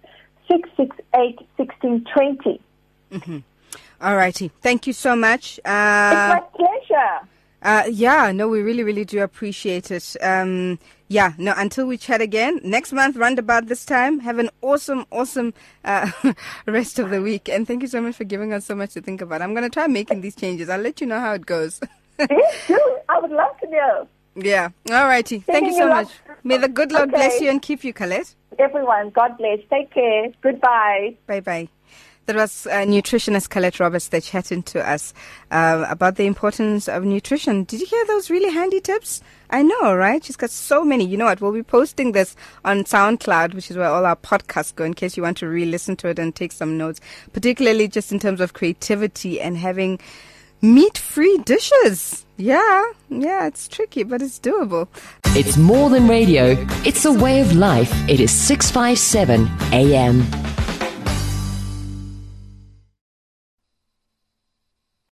668 0.49 1.37
1620. 1.57 2.61
Mm-hmm. 3.13 3.39
All 4.01 4.17
righty. 4.17 4.51
Thank 4.63 4.87
you 4.87 4.93
so 4.93 5.17
much. 5.17 5.59
Uh, 5.65 6.39
it's 6.39 6.43
my 6.43 6.43
pleasure. 6.55 7.29
Uh, 7.61 7.83
yeah, 7.91 8.31
no, 8.31 8.47
we 8.49 8.63
really, 8.63 8.85
really 8.85 9.05
do 9.05 9.21
appreciate 9.21 9.91
it. 9.91 10.17
Um, 10.23 10.79
yeah, 11.09 11.33
no, 11.39 11.55
until 11.57 11.87
we 11.87 11.97
chat 11.97 12.21
again 12.21 12.61
next 12.63 12.93
month, 12.93 13.17
round 13.17 13.39
about 13.39 13.67
this 13.67 13.85
time, 13.85 14.21
have 14.21 14.39
an 14.39 14.51
awesome, 14.63 15.07
awesome 15.11 15.55
uh, 15.85 16.11
rest 16.67 17.01
of 17.01 17.11
the 17.11 17.21
week. 17.21 17.49
And 17.49 17.67
thank 17.67 17.83
you 17.83 17.89
so 17.89 18.01
much 18.01 18.15
for 18.15 18.25
giving 18.25 18.53
us 18.53 18.65
so 18.65 18.77
much 18.77 18.95
to 18.95 19.01
think 19.01 19.21
about. 19.21 19.43
I'm 19.43 19.55
going 19.55 19.65
to 19.65 19.71
try 19.71 19.89
making 19.89 20.21
these 20.21 20.37
changes. 20.37 20.69
I'll 20.69 20.81
let 20.81 21.01
you 21.01 21.07
know 21.07 21.19
how 21.19 21.33
it 21.33 21.47
goes. 21.47 21.81
yes, 22.19 22.67
do. 22.69 22.99
I 23.09 23.19
would 23.19 23.31
love 23.31 23.59
to 23.61 23.71
know. 23.71 24.09
Yeah. 24.39 24.71
All 24.91 25.07
righty. 25.07 25.41
Thank 25.41 25.67
you 25.67 25.75
so 25.75 25.89
much. 25.89 26.09
May 26.45 26.59
the 26.59 26.69
good 26.69 26.93
Lord 26.93 27.09
okay. 27.09 27.19
bless 27.19 27.41
you 27.41 27.51
and 27.51 27.61
keep 27.61 27.85
you, 27.85 27.93
Colette. 27.93 28.35
Everyone, 28.59 29.11
God 29.11 29.37
bless. 29.37 29.59
Take 29.71 29.91
care. 29.91 30.31
Goodbye. 30.41 31.17
Bye 31.27 31.41
bye. 31.41 31.69
That 32.27 32.37
was 32.37 32.67
uh, 32.67 32.85
nutritionist 32.85 33.49
Colette 33.49 33.81
Roberts 33.81 34.09
there 34.09 34.21
chatting 34.21 34.63
to 34.65 34.87
us 34.87 35.15
uh, 35.51 35.87
about 35.89 36.17
the 36.17 36.27
importance 36.27 36.87
of 36.87 37.03
nutrition. 37.03 37.65
Did 37.65 37.81
you 37.81 37.87
hear 37.87 38.05
those 38.07 38.29
really 38.29 38.53
handy 38.53 38.83
tips? 38.83 39.23
I 39.49 39.63
know, 39.63 39.95
right? 39.97 40.23
She's 40.23 40.37
got 40.37 40.51
so 40.51 40.85
many. 40.85 41.07
You 41.07 41.17
know 41.17 41.25
what? 41.25 41.41
We'll 41.41 41.53
be 41.53 41.63
posting 41.63 42.13
this 42.13 42.37
on 42.67 42.85
SoundCloud, 42.85 43.55
which 43.55 43.71
is 43.71 43.79
where 43.79 43.89
all 43.89 44.05
our 44.05 44.15
podcasts 44.15 44.75
go, 44.75 44.85
in 44.85 44.93
case 44.93 45.17
you 45.17 45.23
want 45.23 45.39
to 45.39 45.49
re-listen 45.49 45.97
to 45.97 46.09
it 46.09 46.19
and 46.19 46.37
take 46.37 46.53
some 46.53 46.77
notes, 46.77 47.01
particularly 47.33 47.89
just 47.89 48.13
in 48.13 48.19
terms 48.19 48.43
of 48.43 48.53
creativity 48.53 49.41
and 49.41 49.57
having 49.57 49.99
meat-free 50.61 51.39
dishes. 51.45 52.25
Yeah, 52.37 52.85
yeah, 53.09 53.47
it's 53.47 53.69
tricky, 53.69 54.05
but 54.05 54.23
it's 54.23 54.39
doable. 54.39 54.89
It's 55.37 55.57
more 55.57 55.91
than 55.91 56.09
radio. 56.09 56.57
It's 56.85 57.05
a 57.05 57.13
way 57.13 57.41
of 57.41 57.55
life. 57.57 57.93
It 58.09 58.21
is 58.21 58.31
657 58.31 59.49
AM. 59.73 60.58